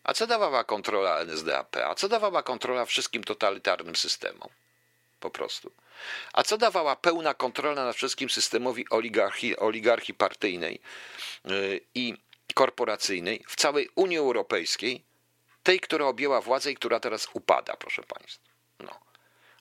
A 0.04 0.14
co 0.14 0.26
dawała 0.26 0.64
kontrola 0.64 1.18
NSDAP? 1.20 1.76
A 1.76 1.94
co 1.94 2.08
dawała 2.08 2.42
kontrola 2.42 2.84
wszystkim 2.84 3.24
totalitarnym 3.24 3.96
systemom? 3.96 4.48
Po 5.20 5.30
prostu. 5.30 5.72
A 6.32 6.42
co 6.42 6.58
dawała 6.58 6.96
pełna 6.96 7.34
kontrola 7.34 7.84
nad 7.84 7.96
wszystkim 7.96 8.30
systemowi 8.30 8.88
oligarchii, 8.90 9.56
oligarchii 9.56 10.14
partyjnej 10.14 10.80
yy, 11.44 11.80
i 11.94 12.14
korporacyjnej 12.54 13.44
w 13.48 13.56
całej 13.56 13.88
Unii 13.94 14.18
Europejskiej, 14.18 15.04
tej, 15.62 15.80
która 15.80 16.06
objęła 16.06 16.40
władzę 16.40 16.72
i 16.72 16.74
która 16.74 17.00
teraz 17.00 17.28
upada, 17.32 17.76
proszę 17.76 18.02
Państwa. 18.02 18.44
No. 18.80 19.07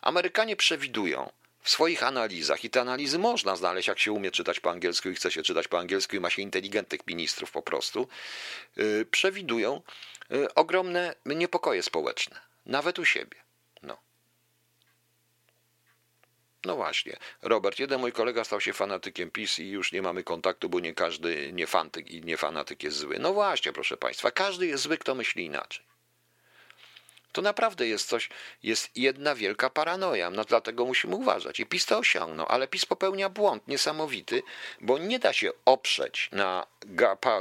Amerykanie 0.01 0.55
przewidują 0.55 1.31
w 1.67 1.69
swoich 1.69 2.03
analizach, 2.03 2.63
i 2.63 2.69
te 2.69 2.81
analizy 2.81 3.19
można 3.19 3.55
znaleźć, 3.55 3.87
jak 3.87 3.99
się 3.99 4.11
umie 4.11 4.31
czytać 4.31 4.59
po 4.59 4.71
angielsku 4.71 5.09
i 5.09 5.15
chce 5.15 5.31
się 5.31 5.43
czytać 5.43 5.67
po 5.67 5.79
angielsku 5.79 6.15
i 6.15 6.19
ma 6.19 6.29
się 6.29 6.41
inteligentnych 6.41 7.07
ministrów 7.07 7.51
po 7.51 7.61
prostu, 7.61 8.07
yy, 8.75 9.05
przewidują 9.11 9.81
yy, 10.29 10.53
ogromne 10.53 11.15
niepokoje 11.25 11.83
społeczne, 11.83 12.39
nawet 12.65 12.99
u 12.99 13.05
siebie. 13.05 13.37
No. 13.81 13.97
No 16.65 16.75
właśnie, 16.75 17.17
Robert, 17.41 17.79
jeden 17.79 17.99
mój 17.99 18.11
kolega 18.11 18.43
stał 18.43 18.61
się 18.61 18.73
fanatykiem 18.73 19.31
PiS 19.31 19.59
i 19.59 19.69
już 19.69 19.91
nie 19.91 20.01
mamy 20.01 20.23
kontaktu, 20.23 20.69
bo 20.69 20.79
nie 20.79 20.93
każdy 20.93 21.53
nie 21.53 21.67
fantyk 21.67 22.11
i 22.11 22.21
nie 22.21 22.37
fanatyk 22.37 22.83
jest 22.83 22.97
zły. 22.97 23.19
No 23.19 23.33
właśnie, 23.33 23.73
proszę 23.73 23.97
Państwa, 23.97 24.31
każdy 24.31 24.67
jest 24.67 24.83
zły, 24.83 24.97
kto 24.97 25.15
myśli 25.15 25.45
inaczej. 25.45 25.86
To 27.31 27.41
naprawdę 27.41 27.87
jest 27.87 28.09
coś, 28.09 28.29
jest 28.63 28.97
jedna 28.97 29.35
wielka 29.35 29.69
paranoja, 29.69 30.29
no 30.29 30.45
dlatego 30.45 30.85
musimy 30.85 31.15
uważać. 31.15 31.59
I 31.59 31.65
PiS 31.65 31.85
to 31.85 31.97
osiągnął, 31.97 32.45
ale 32.49 32.67
PiS 32.67 32.85
popełnia 32.85 33.29
błąd 33.29 33.67
niesamowity, 33.67 34.43
bo 34.81 34.97
nie 34.97 35.19
da 35.19 35.33
się 35.33 35.51
oprzeć 35.65 36.29
na 36.31 36.67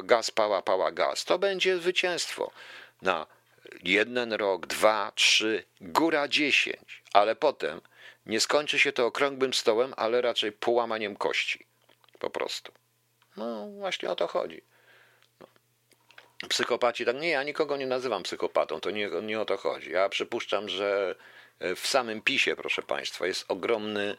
gaz, 0.04 0.30
pała, 0.30 0.62
pała, 0.62 0.92
gaz. 0.92 1.24
To 1.24 1.38
będzie 1.38 1.78
zwycięstwo 1.78 2.50
na 3.02 3.26
jeden 3.82 4.32
rok, 4.32 4.66
dwa, 4.66 5.12
trzy, 5.14 5.64
góra 5.80 6.28
dziesięć, 6.28 7.02
ale 7.12 7.36
potem 7.36 7.80
nie 8.26 8.40
skończy 8.40 8.78
się 8.78 8.92
to 8.92 9.06
okrągłym 9.06 9.54
stołem, 9.54 9.94
ale 9.96 10.20
raczej 10.20 10.52
połamaniem 10.52 11.16
kości. 11.16 11.66
Po 12.18 12.30
prostu. 12.30 12.72
No 13.36 13.66
właśnie 13.66 14.10
o 14.10 14.16
to 14.16 14.26
chodzi. 14.26 14.62
Psychopaci, 16.48 17.04
tak 17.04 17.16
nie, 17.16 17.28
ja 17.28 17.42
nikogo 17.42 17.76
nie 17.76 17.86
nazywam 17.86 18.22
psychopatą, 18.22 18.80
to 18.80 18.90
nie, 18.90 19.10
nie 19.22 19.40
o 19.40 19.44
to 19.44 19.56
chodzi. 19.56 19.90
Ja 19.90 20.08
przypuszczam, 20.08 20.68
że 20.68 21.14
w 21.76 21.86
samym 21.86 22.22
PiSie, 22.22 22.56
proszę 22.56 22.82
Państwa, 22.82 23.26
jest 23.26 23.44
ogromny, 23.48 24.16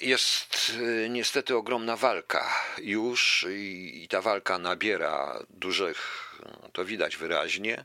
jest 0.00 0.72
niestety 1.08 1.56
ogromna 1.56 1.96
walka 1.96 2.54
już 2.78 3.46
i, 3.50 4.02
i 4.04 4.08
ta 4.08 4.22
walka 4.22 4.58
nabiera 4.58 5.42
dużych, 5.50 6.30
to 6.72 6.84
widać 6.84 7.16
wyraźnie, 7.16 7.84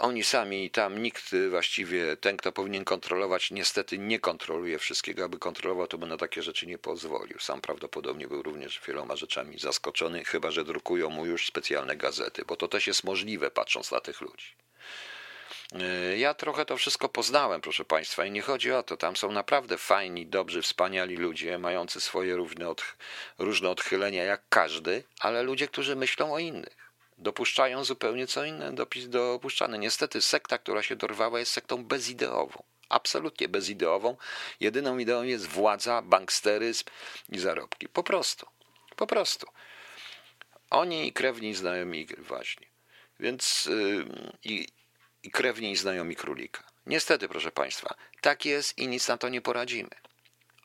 oni 0.00 0.24
sami 0.24 0.70
tam 0.70 1.02
nikt 1.02 1.34
właściwie, 1.50 2.16
ten 2.16 2.36
kto 2.36 2.52
powinien 2.52 2.84
kontrolować, 2.84 3.50
niestety 3.50 3.98
nie 3.98 4.18
kontroluje 4.18 4.78
wszystkiego. 4.78 5.24
Aby 5.24 5.38
kontrolował, 5.38 5.86
to 5.86 5.98
by 5.98 6.06
na 6.06 6.16
takie 6.16 6.42
rzeczy 6.42 6.66
nie 6.66 6.78
pozwolił. 6.78 7.38
Sam 7.38 7.60
prawdopodobnie 7.60 8.28
był 8.28 8.42
również 8.42 8.80
wieloma 8.86 9.16
rzeczami 9.16 9.58
zaskoczony, 9.58 10.24
chyba 10.24 10.50
że 10.50 10.64
drukują 10.64 11.10
mu 11.10 11.26
już 11.26 11.46
specjalne 11.46 11.96
gazety, 11.96 12.44
bo 12.46 12.56
to 12.56 12.68
też 12.68 12.86
jest 12.86 13.04
możliwe, 13.04 13.50
patrząc 13.50 13.90
na 13.90 14.00
tych 14.00 14.20
ludzi. 14.20 14.46
E, 15.72 16.18
ja 16.18 16.34
trochę 16.34 16.64
to 16.64 16.76
wszystko 16.76 17.08
poznałem, 17.08 17.60
proszę 17.60 17.84
Państwa, 17.84 18.24
i 18.24 18.30
nie 18.30 18.42
chodzi 18.42 18.72
o 18.72 18.82
to. 18.82 18.96
Tam 18.96 19.16
są 19.16 19.32
naprawdę 19.32 19.78
fajni, 19.78 20.26
dobrzy, 20.26 20.62
wspaniali 20.62 21.16
ludzie, 21.16 21.58
mający 21.58 22.00
swoje 22.00 22.36
różne, 22.36 22.74
różne 23.38 23.70
odchylenia, 23.70 24.24
jak 24.24 24.42
każdy, 24.48 25.04
ale 25.20 25.42
ludzie, 25.42 25.68
którzy 25.68 25.96
myślą 25.96 26.34
o 26.34 26.38
innych. 26.38 26.89
Dopuszczają 27.20 27.84
zupełnie 27.84 28.26
co 28.26 28.44
inne 28.44 28.72
dopuszczane. 29.08 29.78
Niestety 29.78 30.22
sekta, 30.22 30.58
która 30.58 30.82
się 30.82 30.96
dorwała, 30.96 31.38
jest 31.38 31.52
sektą 31.52 31.84
bezideową. 31.84 32.62
Absolutnie 32.88 33.48
bezideową. 33.48 34.16
Jedyną 34.60 34.98
ideą 34.98 35.22
jest 35.22 35.46
władza, 35.46 36.02
banksteryzm 36.02 36.84
i 37.28 37.38
zarobki. 37.38 37.88
Po 37.88 38.02
prostu. 38.02 38.46
Po 38.96 39.06
prostu. 39.06 39.46
Oni 40.70 41.08
i 41.08 41.12
krewni 41.12 41.54
znajomi 41.54 42.06
właśnie. 42.18 42.66
Więc 43.20 43.66
yy, 43.66 44.06
i, 44.44 44.68
i 45.22 45.30
krewni 45.30 45.72
i 45.72 45.76
znajomi 45.76 46.16
królika. 46.16 46.62
Niestety, 46.86 47.28
proszę 47.28 47.52
Państwa, 47.52 47.94
tak 48.20 48.44
jest 48.44 48.78
i 48.78 48.88
nic 48.88 49.08
na 49.08 49.18
to 49.18 49.28
nie 49.28 49.40
poradzimy. 49.40 49.90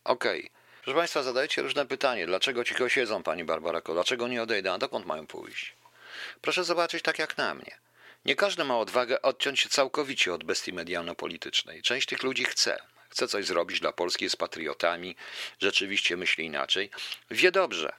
Okej. 0.03 0.39
Okay. 0.39 0.55
Proszę 0.83 0.97
Państwa, 0.97 1.23
zadajcie 1.23 1.61
różne 1.61 1.85
pytanie. 1.85 2.25
Dlaczego 2.25 2.63
cicho 2.63 2.89
siedzą, 2.89 3.23
Pani 3.23 3.43
Barbarako? 3.43 3.93
Dlaczego 3.93 4.27
nie 4.27 4.43
odejdą? 4.43 4.73
A 4.73 4.77
dokąd 4.77 5.05
mają 5.05 5.27
pójść? 5.27 5.75
Proszę 6.41 6.63
zobaczyć 6.63 7.03
tak 7.03 7.19
jak 7.19 7.37
na 7.37 7.53
mnie. 7.53 7.77
Nie 8.25 8.35
każdy 8.35 8.63
ma 8.63 8.79
odwagę 8.79 9.21
odciąć 9.21 9.59
się 9.59 9.69
całkowicie 9.69 10.33
od 10.33 10.43
bestii 10.43 10.73
medialno-politycznej. 10.73 11.81
Część 11.81 12.07
tych 12.07 12.23
ludzi 12.23 12.45
chce. 12.45 12.81
Chce 13.09 13.27
coś 13.27 13.45
zrobić 13.45 13.79
dla 13.79 13.91
Polski, 13.91 14.23
jest 14.23 14.37
patriotami, 14.37 15.15
rzeczywiście 15.59 16.17
myśli 16.17 16.45
inaczej. 16.45 16.89
Wie 17.31 17.51
dobrze, 17.51 17.93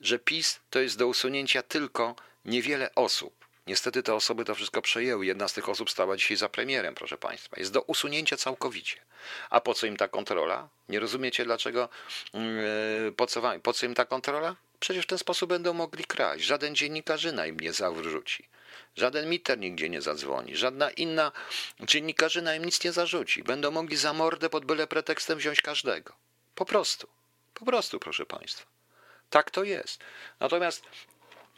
że 0.00 0.18
PiS 0.18 0.60
to 0.70 0.78
jest 0.80 0.98
do 0.98 1.06
usunięcia 1.06 1.62
tylko 1.62 2.16
niewiele 2.44 2.94
osób. 2.94 3.42
Niestety 3.66 4.02
te 4.02 4.14
osoby 4.14 4.44
to 4.44 4.54
wszystko 4.54 4.82
przejęły. 4.82 5.26
Jedna 5.26 5.48
z 5.48 5.52
tych 5.52 5.68
osób 5.68 5.90
stała 5.90 6.16
dzisiaj 6.16 6.36
za 6.36 6.48
premierem, 6.48 6.94
proszę 6.94 7.18
Państwa. 7.18 7.56
Jest 7.58 7.72
do 7.72 7.82
usunięcia 7.82 8.36
całkowicie. 8.36 9.00
A 9.50 9.60
po 9.60 9.74
co 9.74 9.86
im 9.86 9.96
ta 9.96 10.08
kontrola? 10.08 10.68
Nie 10.88 11.00
rozumiecie 11.00 11.44
dlaczego? 11.44 11.88
Yy, 12.34 13.12
po 13.12 13.26
co, 13.26 13.42
po 13.62 13.72
co 13.72 13.86
im 13.86 13.94
ta 13.94 14.04
kontrola? 14.04 14.56
Przecież 14.82 15.04
w 15.04 15.08
ten 15.08 15.18
sposób 15.18 15.48
będą 15.48 15.72
mogli 15.72 16.04
kraść. 16.04 16.44
Żaden 16.44 16.74
dziennikarzyna 16.74 17.46
im 17.46 17.60
nie 17.60 17.72
zawrzuci. 17.72 18.48
Żaden 18.96 19.28
miter 19.28 19.58
nigdzie 19.58 19.88
nie 19.88 20.02
zadzwoni. 20.02 20.56
Żadna 20.56 20.90
inna 20.90 21.32
dziennikarzyna 21.80 22.54
im 22.54 22.64
nic 22.64 22.84
nie 22.84 22.92
zarzuci. 22.92 23.42
Będą 23.42 23.70
mogli 23.70 23.96
za 23.96 24.12
mordę 24.12 24.50
pod 24.50 24.64
byle 24.64 24.86
pretekstem 24.86 25.38
wziąć 25.38 25.60
każdego. 25.60 26.12
Po 26.54 26.64
prostu. 26.64 27.08
Po 27.54 27.64
prostu, 27.64 28.00
proszę 28.00 28.26
Państwa. 28.26 28.66
Tak 29.30 29.50
to 29.50 29.64
jest. 29.64 30.00
Natomiast 30.40 30.82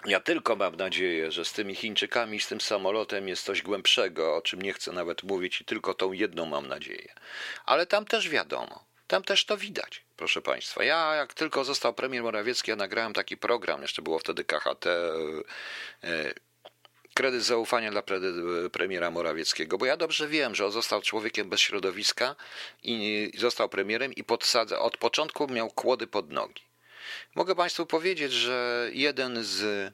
ja 0.07 0.21
tylko 0.21 0.57
mam 0.57 0.77
nadzieję, 0.77 1.33
że 1.33 1.45
z 1.45 1.53
tymi 1.53 1.75
Chińczykami, 1.75 2.41
z 2.41 2.49
tym 2.49 2.61
samolotem 2.61 3.29
jest 3.29 3.45
coś 3.45 3.63
głębszego, 3.63 4.37
o 4.37 4.43
czym 4.43 4.63
nie 4.63 4.73
chcę 4.73 4.93
nawet 4.93 5.23
mówić, 5.23 5.61
i 5.61 5.65
tylko 5.65 5.95
tą 5.95 6.13
jedną 6.13 6.47
mam 6.47 6.69
nadzieję. 6.69 7.15
Ale 7.67 7.87
tam 7.87 8.05
też 8.05 8.29
wiadomo, 8.29 8.85
tam 9.07 9.23
też 9.23 9.45
to 9.45 9.57
widać, 9.57 10.05
proszę 10.17 10.43
Państwa. 10.43 10.85
Ja, 10.85 11.15
jak 11.15 11.35
tylko 11.35 11.65
został 11.65 11.95
premier 11.95 12.23
Morawiecki, 12.23 12.71
ja 12.71 12.77
nagrałem 12.77 13.13
taki 13.13 13.37
program, 13.37 13.83
jeszcze 13.83 14.03
było 14.03 14.19
wtedy 14.19 14.45
KHT, 14.45 14.87
e, 14.87 14.91
e, 16.05 16.35
kredyt 17.15 17.43
zaufania 17.43 17.91
dla 17.91 18.03
premiera 18.73 19.11
Morawieckiego, 19.11 19.79
bo 19.79 19.87
ja 19.87 19.97
dobrze 19.97 20.29
wiem, 20.29 20.55
że 20.55 20.67
on 20.67 20.73
został 20.73 21.03
człowiekiem 21.03 21.49
bez 21.49 21.61
środowiska 21.61 22.37
i 22.83 23.31
został 23.39 23.69
premierem 23.69 24.13
i 24.13 24.25
podsadza, 24.25 24.79
od 24.79 24.97
początku 24.97 25.49
miał 25.49 25.71
kłody 25.71 26.07
pod 26.07 26.31
nogi. 26.31 26.63
Mogę 27.35 27.55
Państwu 27.55 27.87
powiedzieć, 27.87 28.33
że 28.33 28.89
jeden 28.93 29.45
z 29.45 29.93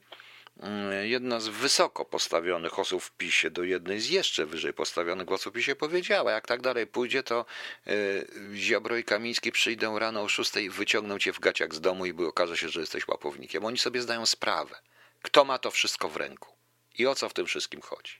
jedna 1.03 1.39
z 1.39 1.47
wysoko 1.47 2.05
postawionych 2.05 2.79
osób 2.79 3.03
w 3.03 3.11
PiSie 3.11 3.49
do 3.51 3.63
jednej 3.63 3.99
z 3.99 4.09
jeszcze 4.09 4.45
wyżej 4.45 4.73
postawionych 4.73 5.31
osób 5.31 5.53
w 5.53 5.57
PiSie 5.57 5.75
powiedziała, 5.75 6.31
jak 6.31 6.47
tak 6.47 6.61
dalej 6.61 6.87
pójdzie, 6.87 7.23
to 7.23 7.45
y, 7.87 8.27
Ziobro 8.55 8.97
i 8.97 9.03
Kamiński 9.03 9.51
przyjdą 9.51 9.99
rano 9.99 10.21
o 10.21 10.27
szóstej, 10.27 10.69
wyciągną 10.69 11.19
cię 11.19 11.33
w 11.33 11.39
gaciach 11.39 11.73
z 11.73 11.81
domu 11.81 12.05
i 12.05 12.25
okaże 12.25 12.57
się, 12.57 12.69
że 12.69 12.79
jesteś 12.79 13.07
łapownikiem. 13.07 13.65
Oni 13.65 13.77
sobie 13.77 14.01
zdają 14.01 14.25
sprawę, 14.25 14.75
kto 15.21 15.45
ma 15.45 15.57
to 15.57 15.71
wszystko 15.71 16.09
w 16.09 16.17
ręku 16.17 16.60
i 16.97 17.07
o 17.07 17.15
co 17.15 17.29
w 17.29 17.33
tym 17.33 17.45
wszystkim 17.45 17.81
chodzi. 17.81 18.13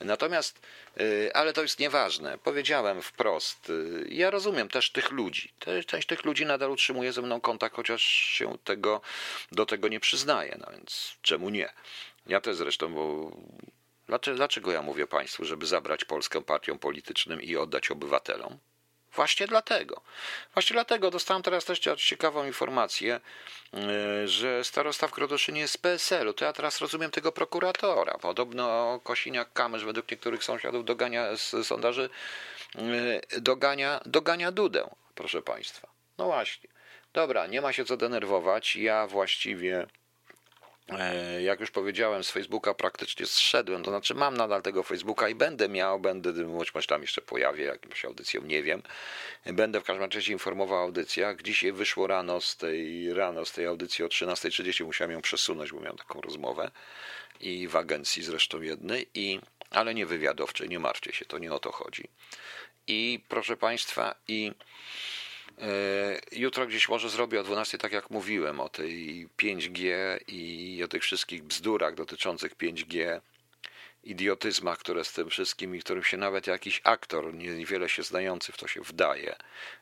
Natomiast, 0.00 0.60
y, 1.00 1.30
ale 1.34 1.52
to 1.52 1.62
jest 1.62 1.78
nieważne. 1.78 2.38
Powiedziałem 2.38 3.02
wprost, 3.02 3.70
y, 3.70 4.06
ja 4.08 4.30
rozumiem 4.30 4.68
też 4.68 4.90
tych 4.90 5.10
ludzi. 5.10 5.52
Część 5.86 6.08
tych 6.08 6.24
ludzi 6.24 6.46
nadal 6.46 6.70
utrzymuje 6.70 7.12
ze 7.12 7.22
mną 7.22 7.40
kontakt, 7.40 7.76
chociaż 7.76 8.02
się 8.02 8.58
tego, 8.64 9.00
do 9.52 9.66
tego 9.66 9.88
nie 9.88 10.00
przyznaje. 10.00 10.56
No 10.60 10.72
więc 10.72 11.16
czemu 11.22 11.50
nie? 11.50 11.72
Ja 12.26 12.40
też 12.40 12.56
zresztą, 12.56 12.94
bo 12.94 13.36
dlaczego, 14.34 14.72
ja 14.72 14.82
mówię 14.82 15.06
Państwu, 15.06 15.44
żeby 15.44 15.66
zabrać 15.66 16.04
Polskę 16.04 16.42
partiom 16.42 16.78
politycznym 16.78 17.42
i 17.42 17.56
oddać 17.56 17.90
obywatelom? 17.90 18.58
Właśnie 19.14 19.46
dlatego. 19.46 20.00
Właśnie 20.54 20.74
dlatego 20.74 21.10
dostałem 21.10 21.42
teraz 21.42 21.64
też 21.64 21.80
ciekawą 21.96 22.46
informację, 22.46 23.20
e, 23.74 24.28
że 24.28 24.64
starosta 24.64 25.08
w 25.08 25.10
Krotoszynie 25.10 25.60
jest 25.60 25.74
z 25.74 25.76
PSL-u. 25.76 26.32
To 26.32 26.44
ja 26.44 26.52
teraz 26.52 26.80
rozumiem 26.80 27.10
tego 27.10 27.32
prokuratora. 27.32 28.18
Podobno 28.18 29.00
Kosiniak-Kamysz 29.04 29.84
według 29.84 30.10
niektórych 30.10 30.44
sąsiadów 30.44 30.84
dogania 30.84 31.36
z 31.36 31.66
sondaży 31.66 32.10
e, 32.74 33.40
dogania, 33.40 34.00
dogania 34.06 34.52
Dudę, 34.52 34.90
proszę 35.14 35.42
Państwa. 35.42 35.88
No 36.18 36.24
właśnie. 36.24 36.70
Dobra, 37.12 37.46
nie 37.46 37.60
ma 37.60 37.72
się 37.72 37.84
co 37.84 37.96
denerwować. 37.96 38.76
Ja 38.76 39.06
właściwie 39.06 39.86
jak 41.40 41.60
już 41.60 41.70
powiedziałem, 41.70 42.24
z 42.24 42.30
Facebooka 42.30 42.74
praktycznie 42.74 43.26
zszedłem, 43.26 43.82
to 43.82 43.90
znaczy 43.90 44.14
mam 44.14 44.36
nadal 44.36 44.62
tego 44.62 44.82
Facebooka 44.82 45.28
i 45.28 45.34
będę 45.34 45.68
miał, 45.68 46.00
będę, 46.00 46.32
może 46.32 46.72
tam 46.88 47.02
jeszcze 47.02 47.22
pojawię 47.22 47.64
jakąś 47.64 48.04
audycję, 48.04 48.40
nie 48.40 48.62
wiem. 48.62 48.82
Będę 49.46 49.80
w 49.80 49.84
każdym 49.84 50.10
razie 50.10 50.32
informował 50.32 50.78
o 50.78 50.82
audycjach. 50.82 51.42
Dzisiaj 51.42 51.72
wyszło 51.72 52.06
rano 52.06 52.40
z 52.40 52.56
tej, 52.56 53.14
rano 53.14 53.44
z 53.44 53.52
tej 53.52 53.66
audycji 53.66 54.04
o 54.04 54.08
13.30, 54.08 54.84
musiałem 54.84 55.10
ją 55.10 55.22
przesunąć, 55.22 55.72
bo 55.72 55.80
miałem 55.80 55.98
taką 55.98 56.20
rozmowę 56.20 56.70
i 57.40 57.68
w 57.68 57.76
agencji 57.76 58.22
zresztą 58.22 58.60
jednej, 58.60 59.08
i, 59.14 59.40
ale 59.70 59.94
nie 59.94 60.06
wywiadowczej, 60.06 60.68
nie 60.68 60.78
martwcie 60.78 61.12
się, 61.12 61.24
to 61.24 61.38
nie 61.38 61.52
o 61.52 61.58
to 61.58 61.72
chodzi. 61.72 62.08
I 62.86 63.20
proszę 63.28 63.56
Państwa, 63.56 64.14
i 64.28 64.52
E, 64.52 65.23
jutro 66.32 66.66
gdzieś 66.66 66.88
może 66.88 67.10
zrobię 67.10 67.40
o 67.40 67.44
12, 67.44 67.78
tak 67.78 67.92
jak 67.92 68.10
mówiłem, 68.10 68.60
o 68.60 68.68
tej 68.68 69.28
5G 69.38 69.92
i 70.28 70.82
o 70.84 70.88
tych 70.88 71.02
wszystkich 71.02 71.42
bzdurach 71.42 71.94
dotyczących 71.94 72.56
5G, 72.56 73.20
idiotyzmach, 74.04 74.78
które 74.78 75.04
z 75.04 75.12
tym 75.12 75.30
wszystkim 75.30 75.76
i 75.76 75.80
którym 75.80 76.04
się 76.04 76.16
nawet 76.16 76.46
jakiś 76.46 76.80
aktor, 76.84 77.34
niewiele 77.34 77.88
się 77.88 78.02
znający 78.02 78.52
w 78.52 78.56
to 78.56 78.68
się 78.68 78.80
wdaje. 78.80 79.36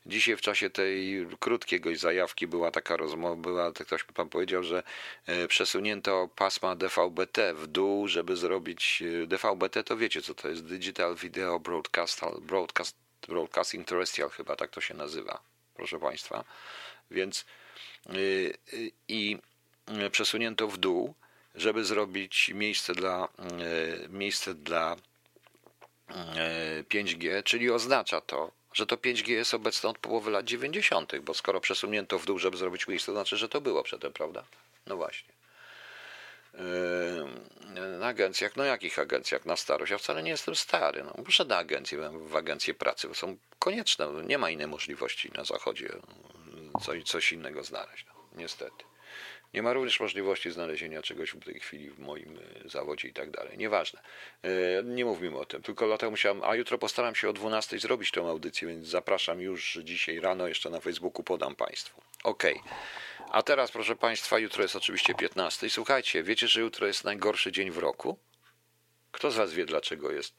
Dzisiaj 0.06 0.36
w 0.36 0.40
czasie 0.40 0.70
tej 0.70 1.26
krótkiej 1.40 1.96
zajawki 1.96 2.46
była 2.46 2.70
taka 2.70 2.96
rozmowa, 2.96 3.36
była, 3.36 3.72
tak 3.72 3.86
ktoś 3.86 4.04
pan 4.04 4.28
powiedział, 4.28 4.62
że 4.62 4.82
e, 5.26 5.48
przesunięto 5.48 6.28
pasma 6.36 6.76
DVB-T 6.76 7.54
w 7.54 7.66
dół, 7.66 8.08
żeby 8.08 8.36
zrobić 8.36 9.02
e, 9.22 9.26
DVB-T, 9.26 9.84
to 9.84 9.96
wiecie 9.96 10.22
co 10.22 10.34
to 10.34 10.48
jest, 10.48 10.64
Digital 10.64 11.16
Video 11.16 11.60
Broadcast, 11.60 12.20
Broadcast 12.40 12.96
Broadcasting 13.28 13.86
Terrestrial 13.86 14.30
chyba 14.30 14.56
tak 14.56 14.70
to 14.70 14.80
się 14.80 14.94
nazywa 14.94 15.51
proszę 15.74 15.98
Państwa. 15.98 16.44
Więc 17.10 17.44
y, 18.10 18.54
y, 18.72 18.90
i 19.08 19.38
przesunięto 20.10 20.68
w 20.68 20.78
dół, 20.78 21.14
żeby 21.54 21.84
zrobić 21.84 22.50
miejsce 22.54 22.94
dla, 22.94 23.28
y, 24.04 24.08
miejsce 24.08 24.54
dla 24.54 24.96
5G, 26.88 27.42
czyli 27.42 27.70
oznacza 27.70 28.20
to, 28.20 28.50
że 28.72 28.86
to 28.86 28.96
5G 28.96 29.30
jest 29.30 29.54
obecne 29.54 29.90
od 29.90 29.98
połowy 29.98 30.30
lat 30.30 30.44
90., 30.44 31.18
bo 31.18 31.34
skoro 31.34 31.60
przesunięto 31.60 32.18
w 32.18 32.26
dół, 32.26 32.38
żeby 32.38 32.56
zrobić 32.56 32.88
miejsce, 32.88 33.06
to 33.06 33.12
znaczy, 33.12 33.36
że 33.36 33.48
to 33.48 33.60
było 33.60 33.82
przedtem, 33.82 34.12
prawda? 34.12 34.44
No 34.86 34.96
właśnie. 34.96 35.32
Na 37.98 38.06
agencjach, 38.06 38.56
no 38.56 38.64
jakich 38.64 38.98
agencjach 38.98 39.46
na 39.46 39.56
starość? 39.56 39.92
Ja 39.92 39.98
wcale 39.98 40.22
nie 40.22 40.30
jestem 40.30 40.54
stary. 40.54 41.02
No, 41.04 41.14
muszę 41.24 41.44
na 41.44 41.56
agencję, 41.56 42.10
w 42.12 42.36
agencję 42.36 42.74
pracy, 42.74 43.08
bo 43.08 43.14
są 43.14 43.36
konieczne. 43.58 44.08
Nie 44.26 44.38
ma 44.38 44.50
innej 44.50 44.66
możliwości 44.66 45.30
na 45.34 45.44
zachodzie 45.44 45.88
coś, 46.84 47.02
coś 47.02 47.32
innego 47.32 47.64
znaleźć. 47.64 48.06
No, 48.08 48.14
niestety. 48.34 48.84
Nie 49.54 49.62
ma 49.62 49.72
również 49.72 50.00
możliwości 50.00 50.50
znalezienia 50.50 51.02
czegoś 51.02 51.30
w 51.30 51.44
tej 51.44 51.60
chwili 51.60 51.90
w 51.90 51.98
moim 51.98 52.38
e, 52.64 52.68
zawodzie 52.68 53.08
i 53.08 53.12
tak 53.12 53.30
dalej. 53.30 53.58
Nieważne. 53.58 54.00
E, 54.42 54.48
nie 54.84 55.04
mówmy 55.04 55.38
o 55.38 55.44
tym. 55.44 55.62
Tylko 55.62 55.86
dlatego 55.86 56.10
musiałem, 56.10 56.40
a 56.44 56.54
jutro 56.54 56.78
postaram 56.78 57.14
się 57.14 57.28
o 57.28 57.32
12 57.32 57.78
zrobić 57.78 58.10
tę 58.10 58.20
audycję, 58.20 58.68
więc 58.68 58.86
zapraszam 58.86 59.40
już 59.40 59.78
dzisiaj 59.84 60.20
rano, 60.20 60.48
jeszcze 60.48 60.70
na 60.70 60.80
Facebooku 60.80 61.22
podam 61.22 61.54
Państwu. 61.54 62.00
Okej. 62.24 62.54
Okay. 62.54 62.72
A 63.32 63.42
teraz, 63.42 63.70
proszę 63.70 63.96
Państwa, 63.96 64.38
jutro 64.38 64.62
jest 64.62 64.76
oczywiście 64.76 65.14
15. 65.14 65.70
Słuchajcie, 65.70 66.22
wiecie, 66.22 66.48
że 66.48 66.60
jutro 66.60 66.86
jest 66.86 67.04
najgorszy 67.04 67.52
dzień 67.52 67.70
w 67.70 67.78
roku? 67.78 68.18
Kto 69.12 69.30
z 69.30 69.36
Was 69.36 69.52
wie, 69.52 69.66
dlaczego 69.66 70.10
jest 70.10 70.34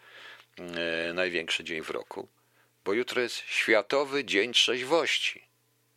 e, 0.58 1.14
największy 1.14 1.64
dzień 1.64 1.82
w 1.82 1.90
roku? 1.90 2.28
Bo 2.86 2.94
jutro 2.94 3.22
jest 3.22 3.36
Światowy 3.36 4.26
Dzień 4.26 4.54
Trzeźwości. 4.54 5.48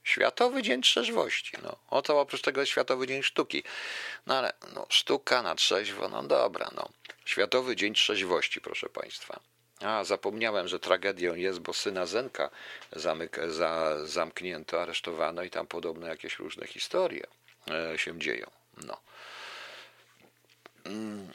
Światowy 0.04 0.62
Dzień 0.62 0.82
Trzeźwości. 0.82 1.56
No, 1.62 1.76
oto 1.88 2.20
oprócz 2.20 2.42
tego 2.42 2.60
jest 2.60 2.72
Światowy 2.72 3.06
Dzień 3.06 3.22
Sztuki. 3.22 3.62
No 4.26 4.38
ale 4.38 4.52
no, 4.74 4.86
sztuka 4.88 5.42
na 5.42 5.54
trzeźwo, 5.54 6.08
no 6.08 6.22
dobra, 6.22 6.70
no. 6.76 6.88
Światowy 7.24 7.76
Dzień 7.76 7.94
Trzeźwości, 7.94 8.60
proszę 8.60 8.88
Państwa. 8.88 9.40
A, 9.80 10.04
zapomniałem, 10.04 10.68
że 10.68 10.78
tragedią 10.78 11.34
jest, 11.34 11.58
bo 11.58 11.72
syna 11.72 12.06
Zenka 12.06 12.50
zamyk, 12.92 13.38
za, 13.48 14.06
zamknięto, 14.06 14.82
aresztowano 14.82 15.42
i 15.42 15.50
tam 15.50 15.66
podobno 15.66 16.06
jakieś 16.06 16.38
różne 16.38 16.66
historie 16.66 17.26
e, 17.70 17.98
się 17.98 18.18
dzieją. 18.18 18.50
No. 18.86 19.00
Mm. 20.84 21.28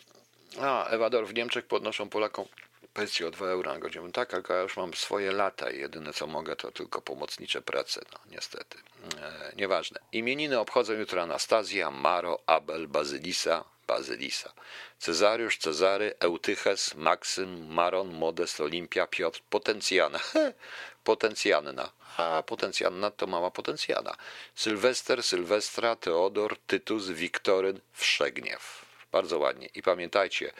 A, 0.61 0.87
Ewador, 0.87 1.27
w 1.27 1.33
Niemczech 1.33 1.65
podnoszą 1.65 2.09
Polakom 2.09 2.45
pensję 2.93 3.27
o 3.27 3.31
2 3.31 3.47
euro 3.47 3.73
na 3.73 3.79
godzinę. 3.79 4.11
Tak, 4.11 4.33
ale 4.33 4.43
ja 4.49 4.61
już 4.61 4.77
mam 4.77 4.93
swoje 4.93 5.31
lata 5.31 5.69
i 5.69 5.79
jedyne 5.79 6.13
co 6.13 6.27
mogę 6.27 6.55
to 6.55 6.71
tylko 6.71 7.01
pomocnicze 7.01 7.61
prace, 7.61 8.01
no 8.13 8.19
niestety. 8.31 8.77
E, 9.21 9.53
nieważne. 9.55 9.99
Imieniny 10.11 10.59
obchodzą 10.59 10.93
jutro 10.93 11.21
Anastazja, 11.21 11.91
Maro, 11.91 12.39
Abel, 12.45 12.87
Bazylisa, 12.87 13.63
Bazylisa, 13.87 14.53
Cezariusz, 14.99 15.57
Cezary, 15.57 16.13
Eutyches, 16.19 16.95
Maksym, 16.95 17.73
Maron, 17.73 18.13
Modest, 18.13 18.61
Olimpia, 18.61 19.07
Piotr, 19.07 19.41
Potencjana. 19.49 20.19
Potencjanna. 21.03 21.91
A 22.17 22.43
Potencjanna 22.43 23.11
to 23.11 23.27
mała 23.27 23.51
Potencjana. 23.51 24.15
Sylwester, 24.55 25.23
Sylwestra, 25.23 25.95
Teodor, 25.95 26.57
Tytus, 26.67 27.09
Wiktoryn, 27.09 27.79
Wszegniew. 27.93 28.85
Bardzo 29.11 29.39
ładnie. 29.39 29.69
I 29.75 29.81
pamiętajcie, 29.81 30.51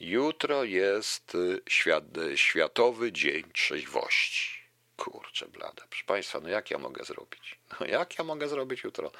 Jutro 0.00 0.64
jest 0.64 1.34
y, 1.34 1.60
świat, 1.68 2.16
y, 2.16 2.36
Światowy 2.36 3.12
Dzień 3.12 3.44
Trzeźwości. 3.52 4.67
Kurczę 4.98 5.48
blada. 5.48 5.82
Proszę 5.90 6.04
Państwa, 6.06 6.40
no 6.40 6.48
jak 6.48 6.70
ja 6.70 6.78
mogę 6.78 7.04
zrobić? 7.04 7.58
No 7.80 7.86
jak 7.86 8.18
ja 8.18 8.24
mogę 8.24 8.48
zrobić 8.48 8.84
jutro? 8.84 9.10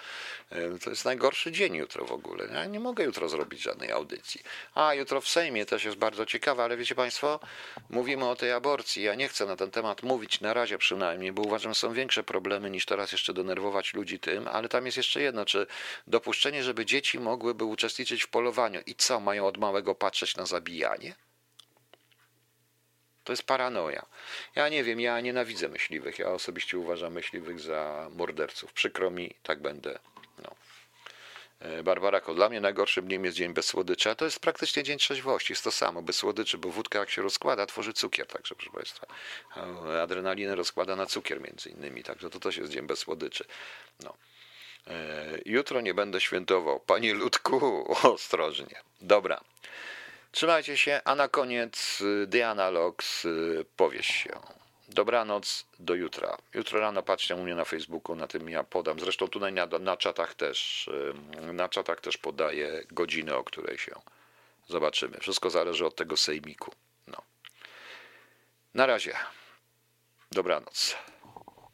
To 0.84 0.90
jest 0.90 1.04
najgorszy 1.04 1.52
dzień 1.52 1.74
jutro 1.74 2.04
w 2.04 2.12
ogóle. 2.12 2.44
Ja 2.44 2.64
nie 2.64 2.80
mogę 2.80 3.04
jutro 3.04 3.28
zrobić 3.28 3.62
żadnej 3.62 3.92
audycji. 3.92 4.40
A, 4.74 4.94
jutro 4.94 5.20
w 5.20 5.28
Sejmie 5.28 5.66
też 5.66 5.84
jest 5.84 5.96
bardzo 5.96 6.26
ciekawe, 6.26 6.64
ale 6.64 6.76
wiecie 6.76 6.94
Państwo, 6.94 7.40
mówimy 7.90 8.28
o 8.28 8.36
tej 8.36 8.52
aborcji. 8.52 9.02
Ja 9.02 9.14
nie 9.14 9.28
chcę 9.28 9.46
na 9.46 9.56
ten 9.56 9.70
temat 9.70 10.02
mówić 10.02 10.40
na 10.40 10.54
razie 10.54 10.78
przynajmniej, 10.78 11.32
bo 11.32 11.42
uważam, 11.42 11.74
że 11.74 11.80
są 11.80 11.92
większe 11.92 12.22
problemy 12.22 12.70
niż 12.70 12.86
teraz 12.86 13.12
jeszcze 13.12 13.34
denerwować 13.34 13.94
ludzi 13.94 14.18
tym, 14.18 14.48
ale 14.48 14.68
tam 14.68 14.86
jest 14.86 14.96
jeszcze 14.96 15.22
jedno, 15.22 15.44
czy 15.44 15.66
dopuszczenie, 16.06 16.62
żeby 16.62 16.86
dzieci 16.86 17.20
mogłyby 17.20 17.64
uczestniczyć 17.64 18.22
w 18.22 18.28
polowaniu 18.28 18.80
i 18.86 18.94
co, 18.94 19.20
mają 19.20 19.46
od 19.46 19.58
małego 19.58 19.94
patrzeć 19.94 20.36
na 20.36 20.46
zabijanie? 20.46 21.27
To 23.28 23.32
jest 23.32 23.42
paranoja. 23.42 24.06
Ja 24.54 24.68
nie 24.68 24.84
wiem, 24.84 25.00
ja 25.00 25.20
nienawidzę 25.20 25.68
myśliwych. 25.68 26.18
Ja 26.18 26.28
osobiście 26.28 26.78
uważam 26.78 27.12
myśliwych 27.12 27.60
za 27.60 28.10
morderców. 28.16 28.72
Przykro 28.72 29.10
mi, 29.10 29.34
tak 29.42 29.62
będę. 29.62 29.98
No. 30.42 30.54
E, 31.60 31.82
Barbara 31.82 32.20
Ko, 32.20 32.34
dla 32.34 32.48
mnie 32.48 32.60
najgorszym 32.60 33.06
dniem 33.06 33.24
jest 33.24 33.36
dzień 33.36 33.54
bez 33.54 33.66
słodyczy, 33.66 34.10
a 34.10 34.14
to 34.14 34.24
jest 34.24 34.40
praktycznie 34.40 34.82
dzień 34.82 34.98
trzeźwości. 34.98 35.52
Jest 35.52 35.64
to 35.64 35.70
samo, 35.70 36.02
bez 36.02 36.16
słodyczy, 36.16 36.58
bo 36.58 36.68
wódka 36.68 36.98
jak 36.98 37.10
się 37.10 37.22
rozkłada, 37.22 37.66
tworzy 37.66 37.92
cukier, 37.92 38.26
także 38.26 38.54
proszę 38.54 38.70
Państwa. 38.70 39.06
Adrenalinę 40.02 40.54
rozkłada 40.54 40.96
na 40.96 41.06
cukier 41.06 41.40
między 41.40 41.70
innymi, 41.70 42.02
także 42.02 42.30
to 42.30 42.40
też 42.40 42.56
jest 42.56 42.72
dzień 42.72 42.86
bez 42.86 42.98
słodyczy. 42.98 43.44
No. 44.00 44.14
E, 44.86 45.38
jutro 45.44 45.80
nie 45.80 45.94
będę 45.94 46.20
świętował. 46.20 46.80
Panie 46.80 47.14
Ludku, 47.14 47.84
ostrożnie. 48.14 48.80
Dobra. 49.00 49.40
Trzymajcie 50.30 50.76
się, 50.76 51.00
a 51.04 51.14
na 51.14 51.28
koniec 51.28 52.00
y, 52.00 52.26
The 52.30 52.48
Analogs 52.48 53.24
y, 53.24 53.64
powiesz 53.76 54.06
się. 54.06 54.30
Dobranoc, 54.88 55.66
do 55.78 55.94
jutra. 55.94 56.38
Jutro 56.54 56.80
rano 56.80 57.02
patrzcie 57.02 57.36
u 57.36 57.42
mnie 57.42 57.54
na 57.54 57.64
Facebooku, 57.64 58.16
na 58.16 58.26
tym 58.26 58.48
ja 58.48 58.64
podam. 58.64 59.00
Zresztą 59.00 59.28
tutaj 59.28 59.52
na, 59.52 59.66
na 59.66 59.96
czatach 59.96 60.34
też, 60.34 60.88
y, 60.88 61.52
na 61.52 61.68
czatach 61.68 62.00
też 62.00 62.16
podaję 62.16 62.82
godzinę, 62.90 63.36
o 63.36 63.44
której 63.44 63.78
się 63.78 63.92
zobaczymy. 64.68 65.18
Wszystko 65.20 65.50
zależy 65.50 65.86
od 65.86 65.96
tego 65.96 66.16
sejmiku. 66.16 66.72
No. 67.06 67.22
Na 68.74 68.86
razie. 68.86 69.12
Dobranoc. 70.32 70.96